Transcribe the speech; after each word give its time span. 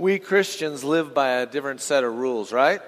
we 0.00 0.18
Christians 0.18 0.82
live 0.82 1.12
by 1.12 1.28
a 1.28 1.46
different 1.46 1.82
set 1.82 2.04
of 2.04 2.14
rules, 2.14 2.52
right? 2.54 2.80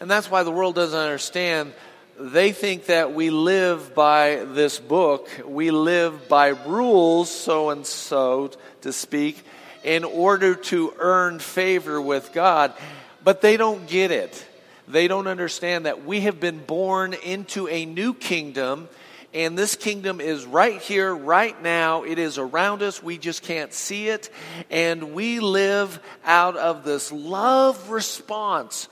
And 0.00 0.10
that's 0.10 0.28
why 0.28 0.42
the 0.42 0.50
world 0.50 0.74
doesn't 0.74 0.98
understand. 0.98 1.72
They 2.18 2.50
think 2.50 2.86
that 2.86 3.14
we 3.14 3.30
live 3.30 3.94
by 3.94 4.44
this 4.44 4.80
book, 4.80 5.28
we 5.46 5.70
live 5.70 6.28
by 6.28 6.48
rules, 6.48 7.30
so 7.30 7.70
and 7.70 7.86
so 7.86 8.50
to 8.80 8.92
speak, 8.92 9.40
in 9.84 10.02
order 10.02 10.56
to 10.56 10.94
earn 10.98 11.38
favor 11.38 12.02
with 12.02 12.32
God. 12.32 12.74
But 13.22 13.40
they 13.40 13.56
don't 13.56 13.86
get 13.86 14.10
it. 14.10 14.44
They 14.88 15.06
don't 15.06 15.28
understand 15.28 15.86
that 15.86 16.04
we 16.04 16.22
have 16.22 16.40
been 16.40 16.58
born 16.58 17.14
into 17.14 17.68
a 17.68 17.84
new 17.84 18.14
kingdom 18.14 18.88
and 19.34 19.58
this 19.58 19.76
kingdom 19.76 20.20
is 20.20 20.46
right 20.46 20.80
here, 20.80 21.14
right 21.14 21.60
now. 21.62 22.04
It 22.04 22.18
is 22.18 22.38
around 22.38 22.82
us. 22.82 23.02
We 23.02 23.18
just 23.18 23.42
can't 23.42 23.72
see 23.74 24.08
it. 24.08 24.30
And 24.70 25.12
we 25.12 25.40
live 25.40 26.00
out 26.24 26.56
of 26.56 26.82
this 26.82 27.12
love 27.12 27.90
response 27.90 28.88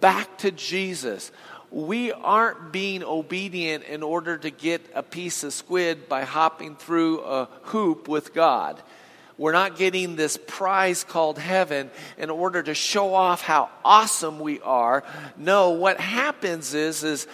back 0.00 0.38
to 0.38 0.50
Jesus. 0.50 1.32
We 1.70 2.12
aren't 2.12 2.72
being 2.72 3.02
obedient 3.02 3.84
in 3.84 4.02
order 4.02 4.36
to 4.36 4.50
get 4.50 4.82
a 4.94 5.02
piece 5.02 5.44
of 5.44 5.52
squid 5.52 6.08
by 6.08 6.24
hopping 6.24 6.76
through 6.76 7.20
a 7.20 7.48
hoop 7.62 8.06
with 8.06 8.34
God. 8.34 8.82
We're 9.38 9.52
not 9.52 9.78
getting 9.78 10.16
this 10.16 10.36
prize 10.36 11.02
called 11.02 11.38
heaven 11.38 11.90
in 12.18 12.28
order 12.28 12.62
to 12.62 12.74
show 12.74 13.14
off 13.14 13.40
how 13.40 13.70
awesome 13.82 14.38
we 14.38 14.60
are. 14.60 15.02
No, 15.38 15.70
what 15.70 15.98
happens 15.98 16.74
is, 16.74 17.02
is 17.02 17.26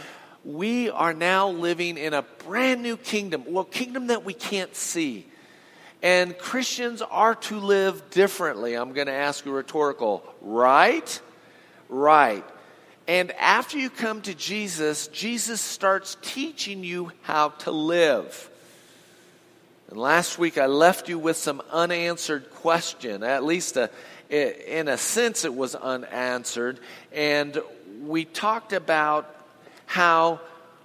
we 0.46 0.88
are 0.90 1.12
now 1.12 1.48
living 1.48 1.98
in 1.98 2.14
a 2.14 2.22
brand 2.22 2.80
new 2.80 2.96
kingdom, 2.96 3.42
well, 3.48 3.64
kingdom 3.64 4.06
that 4.06 4.24
we 4.24 4.32
can't 4.32 4.74
see. 4.76 5.26
And 6.02 6.38
Christians 6.38 7.02
are 7.02 7.34
to 7.34 7.58
live 7.58 8.10
differently. 8.10 8.74
I'm 8.74 8.92
going 8.92 9.08
to 9.08 9.12
ask 9.12 9.44
a 9.44 9.50
rhetorical, 9.50 10.22
right? 10.40 11.20
Right. 11.88 12.44
And 13.08 13.32
after 13.32 13.76
you 13.76 13.90
come 13.90 14.22
to 14.22 14.34
Jesus, 14.34 15.08
Jesus 15.08 15.60
starts 15.60 16.16
teaching 16.22 16.84
you 16.84 17.10
how 17.22 17.48
to 17.48 17.72
live. 17.72 18.48
And 19.90 19.98
last 19.98 20.38
week 20.38 20.58
I 20.58 20.66
left 20.66 21.08
you 21.08 21.18
with 21.18 21.36
some 21.36 21.60
unanswered 21.72 22.50
question. 22.52 23.24
At 23.24 23.42
least 23.42 23.76
a, 23.76 23.90
in 24.30 24.86
a 24.86 24.96
sense 24.96 25.44
it 25.44 25.54
was 25.54 25.74
unanswered. 25.74 26.78
And 27.12 27.60
we 28.02 28.24
talked 28.24 28.72
about 28.72 29.35
how 29.86 30.40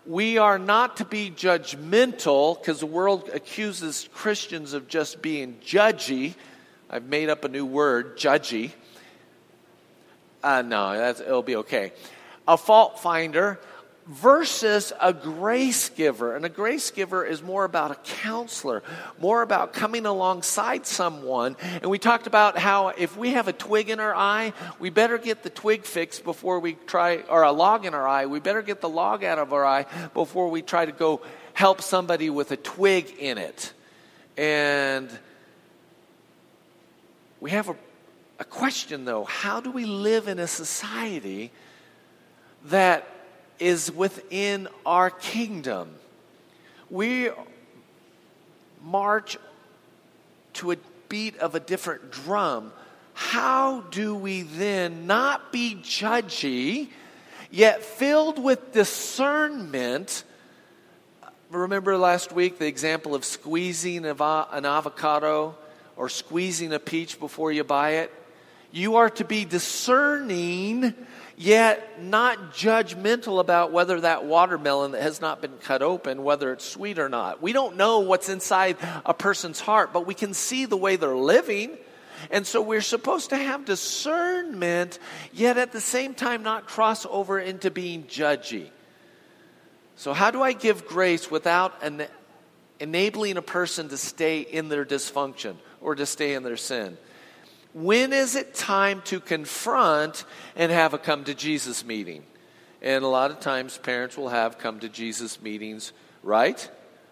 we 0.05 0.37
are 0.37 0.57
not 0.57 0.97
to 0.97 1.05
be 1.05 1.29
judgmental 1.29 2.59
because 2.59 2.79
the 2.79 2.85
world 2.85 3.29
accuses 3.33 4.09
Christians 4.13 4.73
of 4.73 4.87
just 4.87 5.21
being 5.21 5.57
judgy. 5.63 6.35
I've 6.89 7.05
made 7.05 7.29
up 7.29 7.43
a 7.43 7.49
new 7.49 7.65
word, 7.65 8.17
judgy. 8.17 8.71
Uh, 10.43 10.61
no, 10.61 11.09
it'll 11.09 11.43
be 11.43 11.57
okay. 11.57 11.91
A 12.47 12.57
fault 12.57 12.99
finder 12.99 13.59
versus 14.11 14.91
a 14.99 15.13
grace 15.13 15.87
giver. 15.87 16.35
And 16.35 16.43
a 16.43 16.49
grace 16.49 16.91
giver 16.91 17.25
is 17.25 17.41
more 17.41 17.63
about 17.63 17.91
a 17.91 17.95
counselor, 17.95 18.83
more 19.19 19.41
about 19.41 19.71
coming 19.71 20.05
alongside 20.05 20.85
someone. 20.85 21.55
And 21.81 21.89
we 21.89 21.97
talked 21.97 22.27
about 22.27 22.57
how 22.57 22.89
if 22.89 23.15
we 23.15 23.31
have 23.31 23.47
a 23.47 23.53
twig 23.53 23.89
in 23.89 24.01
our 24.01 24.13
eye, 24.13 24.51
we 24.79 24.89
better 24.89 25.17
get 25.17 25.43
the 25.43 25.49
twig 25.49 25.85
fixed 25.85 26.25
before 26.25 26.59
we 26.59 26.73
try, 26.73 27.19
or 27.29 27.43
a 27.43 27.53
log 27.53 27.85
in 27.85 27.93
our 27.93 28.05
eye, 28.05 28.25
we 28.25 28.41
better 28.41 28.61
get 28.61 28.81
the 28.81 28.89
log 28.89 29.23
out 29.23 29.39
of 29.39 29.53
our 29.53 29.65
eye 29.65 29.85
before 30.13 30.49
we 30.49 30.61
try 30.61 30.85
to 30.85 30.91
go 30.91 31.21
help 31.53 31.81
somebody 31.81 32.29
with 32.29 32.51
a 32.51 32.57
twig 32.57 33.15
in 33.17 33.37
it. 33.37 33.71
And 34.35 35.09
we 37.39 37.51
have 37.51 37.69
a, 37.69 37.75
a 38.39 38.43
question 38.43 39.05
though 39.05 39.23
how 39.23 39.61
do 39.61 39.71
we 39.71 39.85
live 39.85 40.27
in 40.27 40.37
a 40.39 40.47
society 40.47 41.51
that 42.65 43.07
is 43.61 43.91
within 43.91 44.67
our 44.85 45.11
kingdom. 45.11 45.93
We 46.89 47.29
march 48.83 49.37
to 50.53 50.71
a 50.71 50.77
beat 51.07 51.37
of 51.37 51.53
a 51.53 51.59
different 51.59 52.11
drum. 52.11 52.73
How 53.13 53.81
do 53.91 54.15
we 54.15 54.41
then 54.41 55.05
not 55.05 55.51
be 55.51 55.75
judgy, 55.75 56.89
yet 57.51 57.83
filled 57.83 58.41
with 58.43 58.71
discernment? 58.73 60.23
Remember 61.51 61.97
last 61.97 62.31
week 62.31 62.57
the 62.57 62.67
example 62.67 63.13
of 63.13 63.23
squeezing 63.23 64.05
an 64.05 64.65
avocado 64.65 65.55
or 65.95 66.09
squeezing 66.09 66.73
a 66.73 66.79
peach 66.79 67.19
before 67.19 67.51
you 67.51 67.63
buy 67.63 67.91
it? 67.91 68.11
You 68.71 68.95
are 68.95 69.09
to 69.11 69.25
be 69.25 69.45
discerning 69.45 70.95
yet 71.41 71.99
not 72.01 72.53
judgmental 72.53 73.39
about 73.39 73.71
whether 73.71 73.99
that 74.01 74.25
watermelon 74.25 74.91
that 74.91 75.01
has 75.01 75.21
not 75.21 75.41
been 75.41 75.57
cut 75.57 75.81
open, 75.81 76.23
whether 76.23 76.53
it's 76.53 76.63
sweet 76.63 76.99
or 76.99 77.09
not. 77.09 77.41
We 77.41 77.51
don't 77.51 77.77
know 77.77 77.99
what's 77.99 78.29
inside 78.29 78.77
a 79.05 79.13
person's 79.13 79.59
heart, 79.59 79.91
but 79.91 80.05
we 80.05 80.13
can 80.13 80.35
see 80.35 80.65
the 80.65 80.77
way 80.77 80.97
they're 80.97 81.15
living. 81.15 81.77
And 82.29 82.45
so 82.45 82.61
we're 82.61 82.81
supposed 82.81 83.31
to 83.31 83.37
have 83.37 83.65
discernment, 83.65 84.99
yet 85.33 85.57
at 85.57 85.71
the 85.71 85.81
same 85.81 86.13
time 86.13 86.43
not 86.43 86.67
cross 86.67 87.07
over 87.09 87.39
into 87.39 87.71
being 87.71 88.03
judgy. 88.03 88.69
So, 89.95 90.13
how 90.13 90.29
do 90.29 90.43
I 90.43 90.53
give 90.53 90.85
grace 90.85 91.31
without 91.31 91.83
enabling 92.79 93.37
a 93.37 93.41
person 93.41 93.89
to 93.89 93.97
stay 93.97 94.41
in 94.41 94.69
their 94.69 94.85
dysfunction 94.85 95.55
or 95.79 95.95
to 95.95 96.05
stay 96.05 96.35
in 96.35 96.43
their 96.43 96.57
sin? 96.57 96.97
When 97.73 98.11
is 98.11 98.35
it 98.35 98.53
time 98.53 99.01
to 99.05 99.19
confront 99.19 100.25
and 100.55 100.71
have 100.71 100.93
a 100.93 100.97
come 100.97 101.23
to 101.25 101.33
Jesus 101.33 101.85
meeting? 101.85 102.23
And 102.81 103.03
a 103.03 103.07
lot 103.07 103.31
of 103.31 103.39
times 103.39 103.77
parents 103.77 104.17
will 104.17 104.29
have 104.29 104.57
come 104.57 104.79
to 104.79 104.89
Jesus 104.89 105.41
meetings, 105.41 105.93
right? 106.23 106.69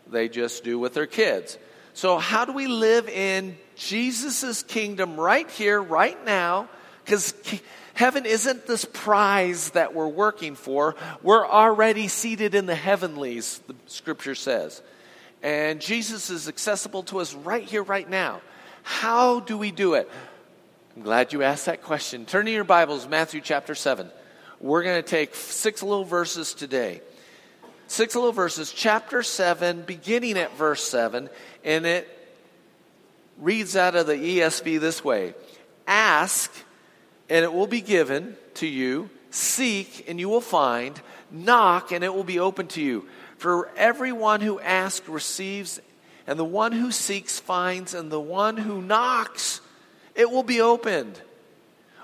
They 0.08 0.28
just 0.28 0.64
do 0.64 0.80
with 0.80 0.94
their 0.94 1.06
kids. 1.06 1.58
So, 1.94 2.18
how 2.18 2.46
do 2.46 2.54
we 2.54 2.68
live 2.68 3.08
in 3.08 3.58
Jesus' 3.76 4.64
kingdom 4.64 5.20
right 5.20 5.50
here, 5.50 5.82
right 5.82 6.24
now? 6.26 6.70
Because 7.06 7.34
heaven 7.94 8.26
isn't 8.26 8.68
this 8.68 8.86
prize 8.86 9.72
that 9.72 9.94
we're 9.94 10.08
working 10.08 10.56
for. 10.56 10.96
We're 11.22 11.48
already 11.48 12.08
seated 12.08 12.56
in 12.56 12.66
the 12.66 12.76
heavenlies, 12.76 13.62
the 13.68 13.76
scripture 13.88 14.36
says. 14.36 14.82
And 15.42 15.80
Jesus 15.80 16.30
is 16.30 16.48
accessible 16.48 17.04
to 17.04 17.20
us 17.20 17.34
right 17.34 17.64
here, 17.64 17.84
right 17.84 18.10
now. 18.10 18.42
How 18.84 19.40
do 19.40 19.58
we 19.58 19.72
do 19.72 19.94
it? 19.94 20.10
I'm 21.00 21.06
glad 21.06 21.32
you 21.32 21.44
asked 21.44 21.68
that 21.68 21.82
question. 21.82 22.26
Turn 22.26 22.46
to 22.46 22.52
your 22.52 22.66
Bibles, 22.66 23.08
Matthew 23.08 23.40
chapter 23.40 23.74
7. 23.74 24.12
We're 24.60 24.84
going 24.84 25.02
to 25.02 25.10
take 25.10 25.34
six 25.34 25.82
little 25.82 26.04
verses 26.04 26.54
today. 26.54 27.00
Six 27.88 28.16
little 28.16 28.34
verses, 28.34 28.74
chapter 28.74 29.24
7, 29.24 29.84
beginning 29.84 30.38
at 30.38 30.54
verse 30.58 30.84
7, 30.84 31.30
and 31.64 31.86
it 31.86 32.06
reads 33.38 33.78
out 33.78 33.96
of 33.96 34.08
the 34.08 34.16
ESV 34.16 34.82
this 34.82 35.02
way 35.02 35.36
Ask, 35.88 36.52
and 37.30 37.46
it 37.46 37.54
will 37.54 37.66
be 37.66 37.80
given 37.80 38.36
to 38.56 38.68
you. 38.68 39.10
Seek, 39.30 40.04
and 40.10 40.20
you 40.20 40.28
will 40.28 40.42
find. 40.42 41.00
Knock, 41.32 41.94
and 41.94 42.04
it 42.04 42.14
will 42.14 42.26
be 42.26 42.40
open 42.40 42.68
to 42.68 42.82
you. 42.82 43.08
For 43.38 43.70
everyone 43.78 44.42
who 44.42 44.60
asks 44.60 45.08
receives, 45.08 45.80
and 46.28 46.38
the 46.38 46.44
one 46.44 46.74
who 46.74 46.92
seeks 46.92 47.40
finds, 47.40 47.94
and 47.94 48.12
the 48.12 48.20
one 48.20 48.58
who 48.58 48.82
knocks 48.82 49.62
it 50.20 50.30
will 50.30 50.44
be 50.44 50.60
opened. 50.60 51.20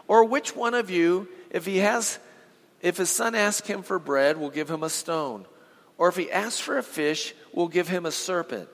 Or 0.08 0.24
which 0.24 0.56
one 0.56 0.74
of 0.74 0.90
you, 0.90 1.28
if 1.50 1.66
he 1.66 1.80
has, 1.80 2.18
if 2.82 2.96
his 2.96 3.10
son 3.10 3.36
asks 3.36 3.68
him 3.68 3.84
for 3.84 4.00
bread, 4.00 4.38
will 4.38 4.50
give 4.50 4.72
him 4.72 4.84
a 4.84 4.90
stone? 4.90 5.46
Or 5.98 6.08
if 6.08 6.16
he 6.16 6.32
asks 6.32 6.62
for 6.62 6.78
a 6.78 6.84
fish, 6.84 7.36
will 7.52 7.68
give 7.68 7.90
him 7.90 8.06
a 8.06 8.12
serpent? 8.12 8.70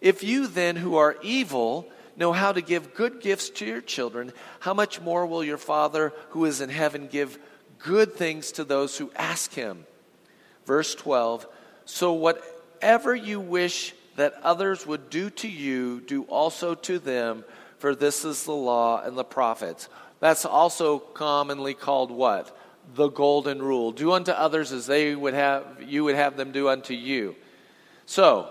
If 0.00 0.24
you 0.24 0.48
then, 0.48 0.74
who 0.74 0.96
are 0.96 1.16
evil, 1.22 1.88
know 2.16 2.32
how 2.32 2.50
to 2.50 2.60
give 2.60 2.96
good 2.96 3.20
gifts 3.20 3.50
to 3.50 3.64
your 3.64 3.82
children, 3.82 4.32
how 4.58 4.74
much 4.74 5.00
more 5.00 5.26
will 5.26 5.44
your 5.44 5.58
Father 5.58 6.12
who 6.30 6.44
is 6.44 6.60
in 6.60 6.68
heaven 6.68 7.06
give 7.06 7.38
good 7.78 8.14
things 8.14 8.50
to 8.52 8.64
those 8.64 8.98
who 8.98 9.12
ask 9.14 9.54
him? 9.54 9.86
Verse 10.66 10.96
12 10.96 11.46
So 11.84 12.14
whatever 12.14 13.14
you 13.14 13.38
wish 13.38 13.94
that 14.16 14.34
others 14.42 14.84
would 14.84 15.08
do 15.08 15.30
to 15.30 15.48
you, 15.48 16.00
do 16.00 16.24
also 16.24 16.74
to 16.74 16.98
them 16.98 17.44
for 17.82 17.96
this 17.96 18.24
is 18.24 18.44
the 18.44 18.52
law 18.52 19.02
and 19.02 19.18
the 19.18 19.24
prophets. 19.24 19.88
That's 20.20 20.44
also 20.44 21.00
commonly 21.00 21.74
called 21.74 22.12
what? 22.12 22.56
The 22.94 23.08
golden 23.08 23.60
rule. 23.60 23.90
Do 23.90 24.12
unto 24.12 24.30
others 24.30 24.70
as 24.70 24.86
they 24.86 25.16
would 25.16 25.34
have 25.34 25.82
you 25.84 26.04
would 26.04 26.14
have 26.14 26.36
them 26.36 26.52
do 26.52 26.68
unto 26.68 26.94
you. 26.94 27.34
So, 28.06 28.48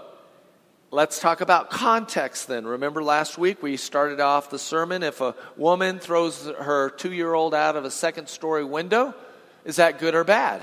let's 0.91 1.17
talk 1.17 1.39
about 1.39 1.69
context 1.69 2.49
then. 2.49 2.67
Remember 2.67 3.01
last 3.01 3.37
week 3.37 3.63
we 3.63 3.77
started 3.77 4.19
off 4.19 4.49
the 4.49 4.59
sermon 4.59 5.01
if 5.01 5.21
a 5.21 5.33
woman 5.55 5.99
throws 5.99 6.45
her 6.45 6.89
2-year-old 6.89 7.55
out 7.55 7.77
of 7.77 7.85
a 7.85 7.91
second 7.91 8.27
story 8.27 8.65
window, 8.65 9.15
is 9.63 9.77
that 9.77 9.97
good 9.97 10.13
or 10.13 10.25
bad? 10.25 10.61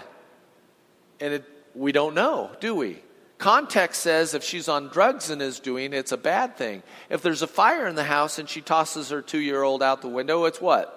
And 1.20 1.32
it, 1.32 1.44
we 1.74 1.92
don't 1.92 2.14
know, 2.14 2.50
do 2.60 2.74
we? 2.74 2.98
Context 3.38 4.02
says 4.02 4.34
if 4.34 4.42
she's 4.42 4.68
on 4.68 4.88
drugs 4.88 5.30
and 5.30 5.40
is 5.40 5.60
doing 5.60 5.92
it's 5.92 6.12
a 6.12 6.16
bad 6.16 6.56
thing. 6.56 6.82
If 7.08 7.22
there's 7.22 7.42
a 7.42 7.46
fire 7.46 7.86
in 7.86 7.94
the 7.94 8.04
house 8.04 8.38
and 8.38 8.48
she 8.48 8.60
tosses 8.60 9.10
her 9.10 9.22
two 9.22 9.38
year 9.38 9.62
old 9.62 9.82
out 9.82 10.02
the 10.02 10.08
window, 10.08 10.44
it's 10.44 10.60
what? 10.60 10.94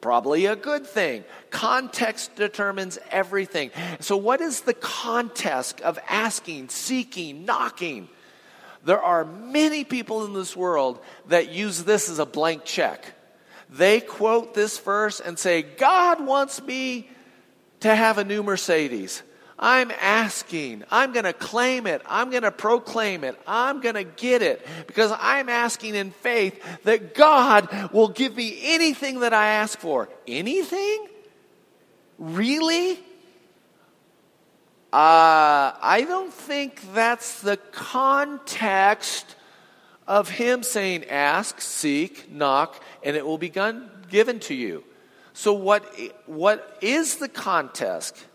Probably 0.00 0.46
a 0.46 0.56
good 0.56 0.84
thing. 0.84 1.22
Context 1.50 2.34
determines 2.34 2.98
everything. 3.12 3.70
So, 4.00 4.16
what 4.16 4.40
is 4.40 4.62
the 4.62 4.74
context 4.74 5.80
of 5.80 5.96
asking, 6.08 6.70
seeking, 6.70 7.44
knocking? 7.44 8.08
There 8.84 9.00
are 9.00 9.24
many 9.24 9.84
people 9.84 10.24
in 10.24 10.32
this 10.32 10.56
world 10.56 10.98
that 11.28 11.50
use 11.50 11.84
this 11.84 12.08
as 12.08 12.18
a 12.18 12.26
blank 12.26 12.64
check. 12.64 13.04
They 13.70 14.00
quote 14.00 14.54
this 14.54 14.76
verse 14.80 15.20
and 15.20 15.38
say, 15.38 15.62
God 15.62 16.26
wants 16.26 16.60
me 16.60 17.08
to 17.80 17.94
have 17.94 18.18
a 18.18 18.24
new 18.24 18.42
Mercedes. 18.42 19.22
I'm 19.62 19.92
asking. 19.92 20.82
I'm 20.90 21.12
going 21.12 21.24
to 21.24 21.32
claim 21.32 21.86
it. 21.86 22.02
I'm 22.06 22.30
going 22.30 22.42
to 22.42 22.50
proclaim 22.50 23.22
it. 23.22 23.40
I'm 23.46 23.80
going 23.80 23.94
to 23.94 24.02
get 24.02 24.42
it 24.42 24.66
because 24.88 25.12
I'm 25.20 25.48
asking 25.48 25.94
in 25.94 26.10
faith 26.10 26.60
that 26.82 27.14
God 27.14 27.92
will 27.92 28.08
give 28.08 28.36
me 28.36 28.58
anything 28.60 29.20
that 29.20 29.32
I 29.32 29.46
ask 29.46 29.78
for. 29.78 30.08
Anything? 30.26 31.06
Really? 32.18 32.94
Uh, 34.92 35.70
I 35.80 36.04
don't 36.08 36.34
think 36.34 36.82
that's 36.92 37.40
the 37.40 37.56
context 37.56 39.36
of 40.08 40.28
him 40.28 40.64
saying, 40.64 41.04
Ask, 41.04 41.60
seek, 41.60 42.32
knock, 42.32 42.82
and 43.04 43.16
it 43.16 43.24
will 43.24 43.38
be 43.38 43.48
given 43.48 44.40
to 44.40 44.54
you. 44.54 44.82
So, 45.34 45.52
what, 45.52 45.84
what 46.26 46.78
is 46.80 47.18
the 47.18 47.28
context? 47.28 48.26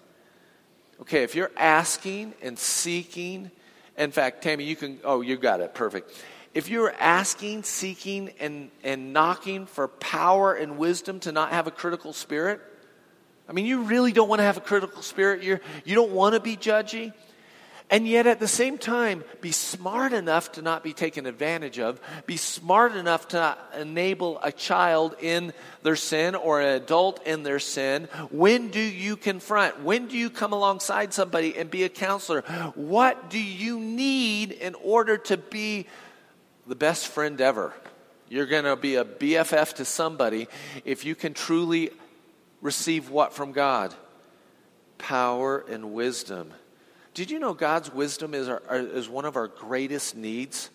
Okay, 1.01 1.23
if 1.23 1.35
you're 1.35 1.51
asking 1.55 2.33
and 2.41 2.57
seeking, 2.57 3.51
in 3.97 4.11
fact, 4.11 4.41
Tammy, 4.41 4.63
you 4.63 4.75
can, 4.75 4.99
oh, 5.03 5.21
you 5.21 5.37
got 5.37 5.61
it, 5.61 5.75
perfect. 5.75 6.11
If 6.53 6.69
you're 6.69 6.93
asking, 6.99 7.63
seeking, 7.63 8.31
and, 8.39 8.71
and 8.83 9.13
knocking 9.13 9.67
for 9.67 9.87
power 9.87 10.53
and 10.53 10.79
wisdom 10.79 11.19
to 11.21 11.31
not 11.31 11.51
have 11.51 11.67
a 11.67 11.71
critical 11.71 12.13
spirit, 12.13 12.61
I 13.47 13.53
mean, 13.53 13.65
you 13.65 13.83
really 13.83 14.11
don't 14.11 14.27
want 14.27 14.39
to 14.39 14.43
have 14.43 14.57
a 14.57 14.61
critical 14.61 15.01
spirit. 15.01 15.43
You're, 15.43 15.61
you 15.85 15.93
don't 15.95 16.11
want 16.11 16.33
to 16.33 16.39
be 16.39 16.57
judgy 16.57 17.13
and 17.89 18.07
yet 18.07 18.27
at 18.27 18.39
the 18.39 18.47
same 18.47 18.77
time 18.77 19.23
be 19.39 19.51
smart 19.51 20.11
enough 20.11 20.53
to 20.53 20.61
not 20.61 20.83
be 20.83 20.93
taken 20.93 21.25
advantage 21.25 21.79
of, 21.79 22.01
be 22.25 22.35
smart 22.35 22.95
enough 22.95 23.29
to 23.29 23.57
enable 23.77 24.39
a 24.43 24.51
child 24.51 25.15
in 25.21 25.53
their 25.83 25.95
sin 25.95 26.35
or 26.35 26.59
an 26.59 26.75
adult 26.75 27.25
in 27.25 27.43
their 27.43 27.59
sin. 27.59 28.09
When 28.29 28.69
do 28.69 28.79
you 28.79 29.15
confront? 29.15 29.83
When 29.83 30.07
do 30.07 30.17
you 30.17 30.29
come 30.29 30.51
alongside 30.51 31.13
somebody 31.13 31.57
and 31.57 31.71
be 31.71 31.83
a 31.83 31.89
counselor? 31.89 32.41
What 32.75 33.29
do 33.29 33.41
you 33.41 33.79
need 33.79 34.51
in 34.51 34.75
order 34.75 35.17
to 35.17 35.37
be 35.37 35.87
the 36.65 36.75
best 36.75 37.07
friend 37.07 37.39
ever? 37.39 37.73
You're 38.29 38.47
going 38.47 38.65
to 38.65 38.75
be 38.75 38.95
a 38.95 39.05
BFF 39.05 39.75
to 39.75 39.85
somebody 39.85 40.49
if 40.83 41.05
you 41.05 41.15
can 41.15 41.33
truly 41.33 41.91
receive 42.61 43.09
what 43.09 43.31
from 43.31 43.53
God? 43.53 43.95
Power 44.97 45.63
and 45.69 45.93
wisdom. 45.93 46.51
Did 47.17 47.31
you 47.31 47.39
know 47.39 47.55
God's 47.55 47.91
wisdom 47.91 48.35
is, 48.35 48.47
our, 48.47 48.61
is 48.69 49.09
one 49.09 49.25
of 49.25 49.37
our 49.37 49.47
greatest 49.47 50.15
needs? 50.15 50.69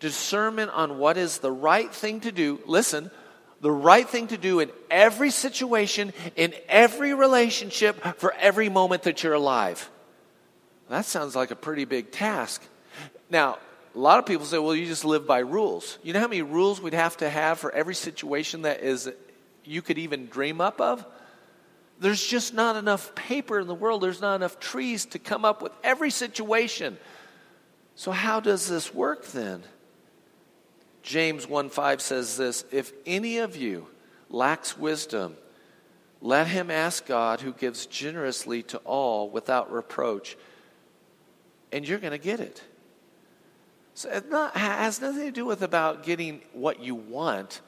Discernment 0.00 0.70
on 0.70 0.98
what 0.98 1.16
is 1.16 1.38
the 1.38 1.50
right 1.50 1.90
thing 1.90 2.20
to 2.20 2.30
do. 2.30 2.60
Listen, 2.66 3.10
the 3.62 3.70
right 3.70 4.06
thing 4.06 4.26
to 4.26 4.36
do 4.36 4.60
in 4.60 4.70
every 4.90 5.30
situation, 5.30 6.12
in 6.36 6.52
every 6.68 7.14
relationship, 7.14 8.18
for 8.18 8.34
every 8.34 8.68
moment 8.68 9.04
that 9.04 9.22
you're 9.22 9.32
alive. 9.32 9.90
That 10.90 11.06
sounds 11.06 11.34
like 11.34 11.50
a 11.50 11.56
pretty 11.56 11.86
big 11.86 12.10
task. 12.12 12.62
Now, 13.30 13.56
a 13.94 13.98
lot 13.98 14.18
of 14.18 14.26
people 14.26 14.44
say, 14.44 14.58
well, 14.58 14.74
you 14.74 14.84
just 14.84 15.06
live 15.06 15.26
by 15.26 15.38
rules. 15.38 15.96
You 16.02 16.12
know 16.12 16.20
how 16.20 16.28
many 16.28 16.42
rules 16.42 16.82
we'd 16.82 16.92
have 16.92 17.16
to 17.16 17.30
have 17.30 17.58
for 17.58 17.72
every 17.72 17.94
situation 17.94 18.60
that 18.62 18.82
is 18.82 19.10
you 19.64 19.80
could 19.80 19.96
even 19.96 20.26
dream 20.26 20.60
up 20.60 20.82
of? 20.82 21.02
There's 21.98 22.24
just 22.24 22.52
not 22.52 22.76
enough 22.76 23.14
paper 23.14 23.58
in 23.58 23.66
the 23.66 23.74
world. 23.74 24.02
There's 24.02 24.20
not 24.20 24.36
enough 24.36 24.60
trees 24.60 25.06
to 25.06 25.18
come 25.18 25.44
up 25.44 25.62
with 25.62 25.72
every 25.82 26.10
situation. 26.10 26.98
So, 27.94 28.10
how 28.10 28.40
does 28.40 28.68
this 28.68 28.94
work 28.94 29.26
then? 29.28 29.62
James 31.02 31.48
1 31.48 31.70
5 31.70 32.02
says 32.02 32.36
this 32.36 32.64
If 32.70 32.92
any 33.06 33.38
of 33.38 33.56
you 33.56 33.86
lacks 34.28 34.76
wisdom, 34.76 35.36
let 36.20 36.48
him 36.48 36.70
ask 36.70 37.06
God, 37.06 37.40
who 37.40 37.52
gives 37.52 37.86
generously 37.86 38.62
to 38.64 38.78
all 38.78 39.30
without 39.30 39.72
reproach, 39.72 40.36
and 41.72 41.86
you're 41.86 41.98
going 41.98 42.12
to 42.12 42.18
get 42.18 42.40
it. 42.40 42.62
So 43.94 44.10
it 44.10 44.28
not, 44.28 44.54
has 44.56 45.00
nothing 45.00 45.22
to 45.22 45.30
do 45.30 45.46
with 45.46 45.62
about 45.62 46.02
getting 46.02 46.42
what 46.52 46.80
you 46.80 46.94
want 46.94 47.62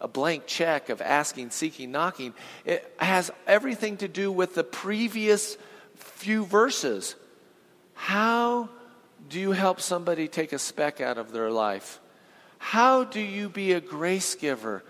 a 0.00 0.08
blank 0.08 0.46
check 0.46 0.88
of 0.88 1.02
asking, 1.02 1.50
seeking, 1.50 1.92
knocking. 1.92 2.32
It 2.64 2.92
has 2.98 3.30
everything 3.46 3.98
to 3.98 4.08
do 4.08 4.32
with 4.32 4.54
the 4.54 4.64
previous 4.64 5.58
few 5.94 6.44
verses. 6.44 7.16
How 7.94 8.70
do 9.28 9.38
you 9.38 9.52
help 9.52 9.80
somebody 9.80 10.26
take 10.26 10.52
a 10.52 10.58
speck 10.58 11.00
out 11.00 11.18
of 11.18 11.32
their 11.32 11.50
life? 11.50 12.00
How 12.58 13.04
do 13.04 13.20
you 13.20 13.48
be 13.48 13.72
a 13.72 13.80
grace 13.80 14.34
giver 14.34 14.82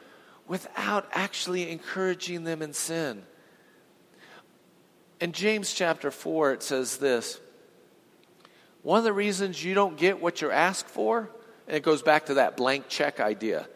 without 0.46 1.08
actually 1.12 1.70
encouraging 1.70 2.44
them 2.44 2.62
in 2.62 2.72
sin? 2.72 3.24
In 5.20 5.32
James 5.32 5.72
chapter 5.74 6.10
4, 6.10 6.52
it 6.52 6.62
says 6.62 6.98
this 6.98 7.40
One 8.82 8.98
of 8.98 9.04
the 9.04 9.12
reasons 9.12 9.62
you 9.62 9.74
don't 9.74 9.96
get 9.96 10.22
what 10.22 10.40
you're 10.40 10.52
asked 10.52 10.88
for, 10.88 11.30
and 11.66 11.76
it 11.76 11.82
goes 11.82 12.02
back 12.02 12.26
to 12.26 12.34
that 12.34 12.56
blank 12.56 12.88
check 12.88 13.18
idea 13.18 13.66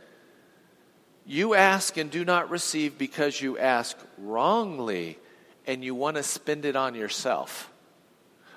you 1.27 1.55
ask 1.55 1.97
and 1.97 2.11
do 2.11 2.25
not 2.25 2.51
receive 2.51 2.99
because 2.99 3.41
you 3.41 3.59
ask 3.59 3.97
wrongly 4.19 5.19
and 5.67 5.83
you 5.83 5.95
want 5.95 6.17
to 6.17 6.23
spend 6.23 6.65
it 6.65 6.77
on 6.77 6.95
yourself. 6.95 7.71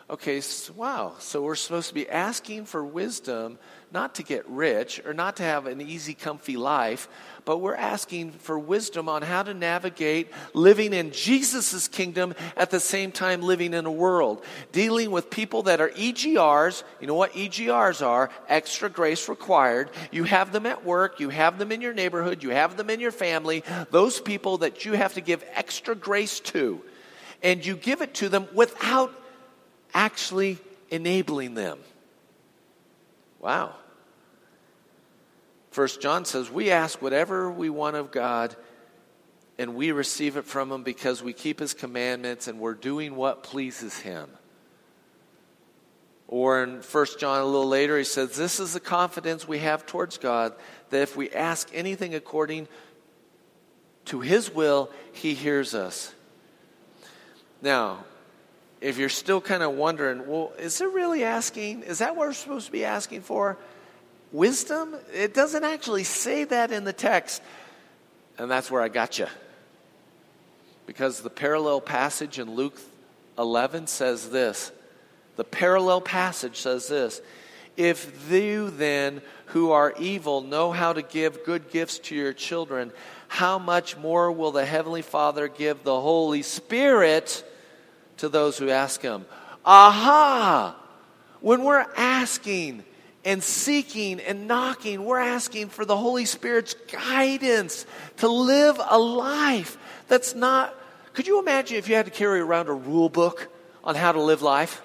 Okay, 0.10 0.40
so, 0.40 0.72
wow. 0.72 1.16
So 1.20 1.42
we're 1.42 1.56
supposed 1.56 1.90
to 1.90 1.94
be 1.94 2.08
asking 2.10 2.64
for 2.64 2.86
wisdom 2.86 3.60
not 3.92 4.16
to 4.16 4.24
get 4.24 4.48
rich 4.48 5.02
or 5.06 5.14
not 5.14 5.36
to 5.38 5.44
have 5.44 5.66
an 5.66 5.82
easy, 5.82 6.14
comfy 6.14 6.56
life, 6.56 7.10
but 7.44 7.58
we're 7.58 7.76
asking 7.76 8.32
for 8.32 8.58
wisdom 8.58 9.10
on 9.10 9.22
how 9.22 9.44
to 9.44 9.54
navigate 9.54 10.32
living 10.54 10.94
in 10.94 11.12
Jesus' 11.12 11.90
kingdom 11.90 12.34
at 12.56 12.72
the 12.72 12.80
same 12.80 13.12
time 13.12 13.42
living 13.42 13.74
in 13.74 13.86
a 13.86 13.92
world. 13.92 14.46
Dealing 14.72 15.12
with 15.12 15.30
people 15.30 15.64
that 15.64 15.82
are 15.82 15.90
EGRs. 15.90 16.84
You 17.02 17.08
know 17.08 17.16
what 17.16 17.34
EGRs 17.34 18.06
are? 18.06 18.30
Extra 18.48 18.90
grace 18.90 19.28
required. 19.28 19.90
You 20.12 20.24
have 20.24 20.54
them 20.54 20.66
at 20.66 20.86
work, 20.86 21.20
you 21.20 21.28
have 21.30 21.60
them 21.60 21.74
in 21.74 21.82
your 21.82 21.94
neighborhood, 21.94 22.44
you 22.44 22.52
have 22.52 22.78
them 22.78 22.90
in 22.90 23.02
your 23.02 23.12
family. 23.12 23.62
Those 23.92 24.22
people 24.22 24.60
that 24.60 24.86
you 24.86 24.94
have 24.94 25.16
to 25.16 25.22
give 25.22 25.44
extra 25.54 25.96
grace 25.96 26.40
to. 26.40 26.82
And 27.44 27.66
you 27.66 27.76
give 27.76 28.02
it 28.02 28.14
to 28.16 28.30
them 28.30 28.48
without 28.54 29.14
actually 29.98 30.60
enabling 30.92 31.56
them. 31.56 31.80
Wow. 33.40 33.74
First 35.72 36.02
John 36.02 36.24
says, 36.24 36.52
We 36.52 36.70
ask 36.70 37.02
whatever 37.02 37.52
we 37.52 37.72
want 37.72 37.96
of 37.96 38.12
God, 38.12 38.56
and 39.58 39.74
we 39.74 39.92
receive 39.92 40.38
it 40.38 40.46
from 40.46 40.72
Him 40.72 40.84
because 40.84 41.24
we 41.24 41.34
keep 41.34 41.60
His 41.60 41.74
commandments 41.74 42.48
and 42.48 42.60
we're 42.60 42.76
doing 42.76 43.16
what 43.16 43.42
pleases 43.42 43.98
Him. 43.98 44.30
Or 46.28 46.64
in 46.64 46.84
First 46.84 47.20
John 47.20 47.42
a 47.42 47.46
little 47.46 47.68
later, 47.68 47.98
he 47.98 48.04
says, 48.04 48.36
This 48.36 48.60
is 48.60 48.74
the 48.74 48.80
confidence 48.80 49.48
we 49.48 49.60
have 49.60 49.88
towards 49.88 50.20
God 50.20 50.54
that 50.92 51.02
if 51.02 51.18
we 51.18 51.32
ask 51.32 51.72
anything 51.74 52.14
according 52.14 52.68
to 54.06 54.22
His 54.22 54.54
will, 54.54 54.92
He 55.12 55.34
hears 55.34 55.74
us. 55.74 56.14
Now, 57.64 58.06
if 58.82 58.98
you're 58.98 59.10
still 59.10 59.42
kind 59.42 59.64
of 59.64 59.74
wondering, 59.74 60.28
well, 60.28 60.54
is 60.60 60.82
it 60.82 60.92
really 60.92 61.24
asking? 61.24 61.84
Is 61.84 62.00
that 62.00 62.16
what 62.16 62.28
we're 62.28 62.34
supposed 62.34 62.68
to 62.68 62.72
be 62.72 62.86
asking 62.86 63.22
for? 63.22 63.58
Wisdom? 64.32 64.96
It 65.14 65.34
doesn't 65.34 65.64
actually 65.64 66.04
say 66.04 66.44
that 66.44 66.72
in 66.72 66.84
the 66.84 66.94
text. 66.94 67.42
And 68.38 68.52
that's 68.52 68.70
where 68.70 68.82
I 68.82 68.88
got 68.88 69.18
you. 69.18 69.28
Because 70.86 71.22
the 71.22 71.30
parallel 71.30 71.82
passage 71.82 72.40
in 72.40 72.54
Luke 72.54 72.80
11 73.38 73.88
says 73.88 74.30
this. 74.30 74.72
The 75.38 75.44
parallel 75.44 76.02
passage 76.02 76.58
says 76.58 76.88
this. 76.88 77.22
If 77.76 78.32
you 78.32 78.72
then, 78.72 79.22
who 79.48 79.72
are 79.72 79.94
evil, 80.00 80.42
know 80.42 80.72
how 80.72 80.94
to 80.94 81.02
give 81.02 81.46
good 81.46 81.70
gifts 81.70 82.00
to 82.00 82.16
your 82.16 82.34
children, 82.34 82.92
how 83.28 83.60
much 83.60 83.98
more 83.98 84.32
will 84.32 84.52
the 84.52 84.66
Heavenly 84.66 85.04
Father 85.04 85.48
give 85.48 85.84
the 85.84 86.00
Holy 86.00 86.42
Spirit 86.42 87.44
to 88.18 88.30
those 88.30 88.58
who 88.58 88.70
ask 88.70 89.02
Him. 89.02 89.26
Aha! 89.66 90.76
When 91.42 91.64
we're 91.64 91.86
asking 91.96 92.84
and 93.24 93.44
seeking 93.44 94.20
and 94.20 94.48
knocking, 94.48 95.06
we're 95.06 95.20
asking 95.20 95.70
for 95.70 95.86
the 95.86 95.98
Holy 95.98 96.26
Spirit's 96.26 96.74
guidance 96.92 97.86
to 98.18 98.28
live 98.28 98.80
a 98.90 98.98
life 98.98 99.78
that's 100.08 100.34
not. 100.34 100.74
Could 101.14 101.28
you 101.28 101.40
imagine 101.40 101.78
if 101.78 101.90
you 101.90 101.96
had 101.96 102.06
to 102.06 102.12
carry 102.12 102.40
around 102.40 102.70
a 102.70 102.74
rule 102.74 103.10
book 103.10 103.50
on 103.84 103.96
how 103.96 104.12
to 104.12 104.22
live 104.22 104.42
life? 104.42 104.82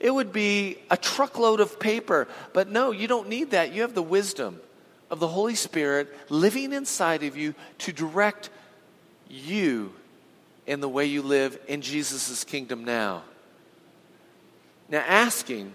It 0.00 0.10
would 0.10 0.32
be 0.32 0.78
a 0.90 0.96
truckload 0.96 1.60
of 1.60 1.80
paper. 1.80 2.28
But 2.52 2.68
no, 2.68 2.92
you 2.92 3.08
don't 3.08 3.28
need 3.28 3.50
that. 3.50 3.72
You 3.72 3.82
have 3.82 3.94
the 3.94 4.02
wisdom 4.02 4.60
of 5.10 5.20
the 5.20 5.28
Holy 5.28 5.54
Spirit 5.54 6.14
living 6.30 6.72
inside 6.72 7.22
of 7.22 7.36
you 7.36 7.54
to 7.78 7.92
direct 7.92 8.50
you 9.28 9.92
in 10.68 10.80
the 10.80 10.88
way 10.88 11.06
you 11.06 11.22
live 11.22 11.58
in 11.66 11.80
Jesus' 11.80 12.44
kingdom 12.44 12.84
now. 12.84 13.22
Now, 14.90 15.02
asking, 15.06 15.72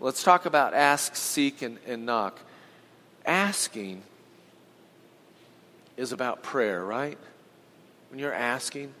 let's 0.00 0.22
talk 0.22 0.46
about 0.46 0.72
ask, 0.72 1.14
seek, 1.14 1.60
and, 1.60 1.76
and 1.86 2.06
knock. 2.06 2.40
Asking 3.26 4.02
is 5.98 6.12
about 6.12 6.42
prayer, 6.42 6.82
right? 6.82 7.18
When 8.08 8.18
you're 8.18 8.32
asking, 8.32 8.94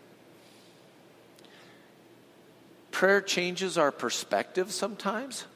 prayer 2.90 3.22
changes 3.22 3.78
our 3.78 3.90
perspective 3.90 4.70
sometimes. 4.70 5.46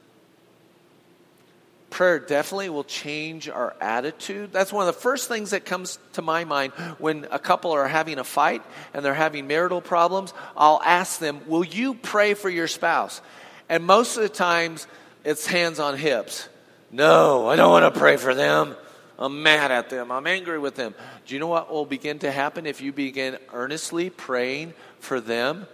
Prayer 1.91 2.21
definitely 2.21 2.71
will 2.71 2.85
change 2.85 3.49
our 3.49 3.75
attitude. 3.81 4.53
That's 4.53 4.73
one 4.73 4.89
of 4.89 4.95
the 4.95 5.01
first 5.01 5.29
things 5.29 5.51
that 5.51 5.65
comes 5.65 5.99
to 6.13 6.23
my 6.23 6.45
mind 6.45 6.73
when 6.99 7.27
a 7.31 7.39
couple 7.39 7.73
are 7.73 7.89
having 7.89 8.19
a 8.19 8.25
fight 8.25 8.63
and 8.95 9.05
they're 9.05 9.13
having 9.13 9.47
marital 9.47 9.81
problems. 9.81 10.33
I'll 10.57 10.81
ask 10.85 11.19
them, 11.19 11.41
Will 11.47 11.65
you 11.65 11.95
pray 11.95 12.35
for 12.35 12.49
your 12.49 12.69
spouse? 12.69 13.21
And 13.69 13.85
most 13.85 14.17
of 14.17 14.23
the 14.23 14.29
times, 14.29 14.87
it's 15.25 15.47
hands 15.47 15.79
on 15.79 15.97
hips. 15.99 16.49
No, 16.91 17.49
I 17.49 17.57
don't 17.57 17.71
want 17.71 17.93
to 17.93 17.99
pray 17.99 18.17
for 18.17 18.35
them. 18.35 18.75
I'm 19.19 19.43
mad 19.43 19.71
at 19.71 19.91
them. 19.91 20.11
I'm 20.11 20.27
angry 20.27 20.59
with 20.59 20.77
them. 20.77 20.95
Do 21.27 21.35
you 21.35 21.41
know 21.41 21.47
what 21.47 21.71
will 21.71 21.85
begin 21.85 22.21
to 22.21 22.33
happen 22.33 22.67
if 22.67 22.81
you 22.81 22.93
begin 22.93 23.37
earnestly 23.53 24.11
praying 24.11 24.73
for 24.99 25.21
them? 25.21 25.67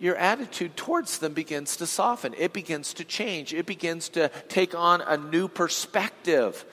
Your 0.00 0.16
attitude 0.16 0.76
towards 0.76 1.18
them 1.18 1.34
begins 1.34 1.76
to 1.76 1.86
soften. 1.86 2.34
It 2.36 2.52
begins 2.52 2.94
to 2.94 3.04
change. 3.04 3.52
It 3.52 3.66
begins 3.66 4.08
to 4.10 4.30
take 4.48 4.74
on 4.74 5.02
a 5.02 5.16
new 5.16 5.46
perspective 5.46 6.64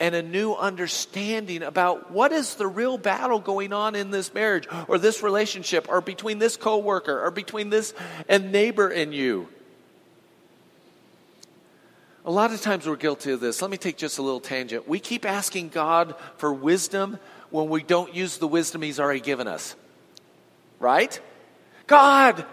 and 0.00 0.14
a 0.14 0.22
new 0.22 0.54
understanding 0.54 1.64
about 1.64 2.12
what 2.12 2.30
is 2.30 2.54
the 2.54 2.68
real 2.68 2.96
battle 2.96 3.40
going 3.40 3.72
on 3.72 3.96
in 3.96 4.10
this 4.12 4.32
marriage 4.32 4.68
or 4.86 4.96
this 4.96 5.24
relationship 5.24 5.88
or 5.88 6.00
between 6.00 6.38
this 6.38 6.56
coworker 6.56 7.24
or 7.24 7.32
between 7.32 7.68
this 7.68 7.92
and 8.28 8.52
neighbor 8.52 8.88
and 8.88 9.12
you. 9.12 9.48
A 12.24 12.30
lot 12.30 12.52
of 12.52 12.60
times 12.60 12.86
we're 12.86 12.96
guilty 12.96 13.32
of 13.32 13.40
this. 13.40 13.60
Let 13.62 13.70
me 13.70 13.76
take 13.76 13.96
just 13.96 14.18
a 14.18 14.22
little 14.22 14.40
tangent. 14.40 14.86
We 14.86 15.00
keep 15.00 15.24
asking 15.24 15.70
God 15.70 16.14
for 16.36 16.52
wisdom 16.52 17.18
when 17.50 17.68
we 17.68 17.82
don't 17.82 18.14
use 18.14 18.38
the 18.38 18.46
wisdom 18.46 18.82
He's 18.82 19.00
already 19.00 19.20
given 19.20 19.48
us. 19.48 19.74
Right? 20.78 21.18
God, 21.86 22.44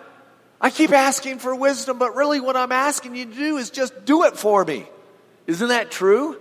I 0.59 0.69
keep 0.69 0.91
asking 0.91 1.39
for 1.39 1.53
wisdom, 1.53 2.00
but 2.00 2.15
really 2.15 2.39
what 2.39 2.55
I'm 2.55 2.71
asking 2.71 3.15
you 3.15 3.25
to 3.25 3.33
do 3.33 3.57
is 3.57 3.69
just 3.69 4.05
do 4.05 4.24
it 4.24 4.38
for 4.38 4.63
me. 4.63 4.88
Isn't 5.47 5.67
that 5.67 5.91
true? 5.91 6.39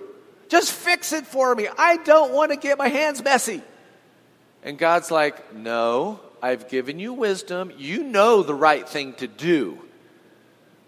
Just 0.49 0.73
fix 0.73 1.12
it 1.12 1.26
for 1.26 1.54
me. 1.54 1.68
I 1.78 1.97
don't 1.99 2.33
want 2.33 2.52
to 2.52 2.56
get 2.56 2.78
my 2.78 2.88
hands 2.88 3.23
messy. 3.23 3.62
And 4.62 4.78
God's 4.78 5.11
like, 5.11 5.54
No, 5.54 6.21
I've 6.42 6.68
given 6.68 6.99
you 6.99 7.12
wisdom. 7.12 7.73
You 7.76 8.04
know 8.04 8.42
the 8.42 8.54
right 8.54 8.88
thing 8.88 9.14
to 9.14 9.26
do. 9.26 9.78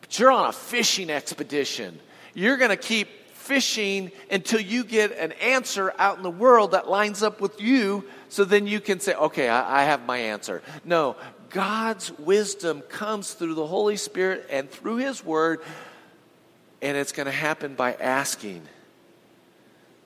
But 0.00 0.18
you're 0.18 0.30
on 0.30 0.48
a 0.48 0.52
fishing 0.52 1.10
expedition. 1.10 1.98
You're 2.34 2.58
going 2.58 2.70
to 2.70 2.76
keep 2.76 3.08
fishing 3.32 4.10
until 4.30 4.60
you 4.60 4.82
get 4.82 5.16
an 5.16 5.32
answer 5.32 5.94
out 5.98 6.16
in 6.16 6.22
the 6.24 6.30
world 6.30 6.72
that 6.72 6.88
lines 6.88 7.22
up 7.22 7.40
with 7.40 7.60
you 7.60 8.04
so 8.28 8.44
then 8.44 8.66
you 8.66 8.80
can 8.80 8.98
say, 8.98 9.14
okay, 9.14 9.48
I, 9.48 9.82
I, 9.82 9.84
have 9.84 10.04
my 10.04 10.18
answer. 10.18 10.62
No, 10.84 11.14
God's 11.50 12.12
wisdom 12.18 12.80
comes 12.82 13.32
through 13.32 13.54
the 13.54 13.66
Holy 13.66 13.96
Spirit 13.96 14.46
and 14.50 14.70
through 14.70 14.96
His 14.96 15.24
Word, 15.24 15.60
and 16.82 16.96
it's 16.96 17.12
going 17.12 17.26
to 17.26 17.32
happen 17.32 17.74
by 17.74 17.94
asking. 17.94 18.62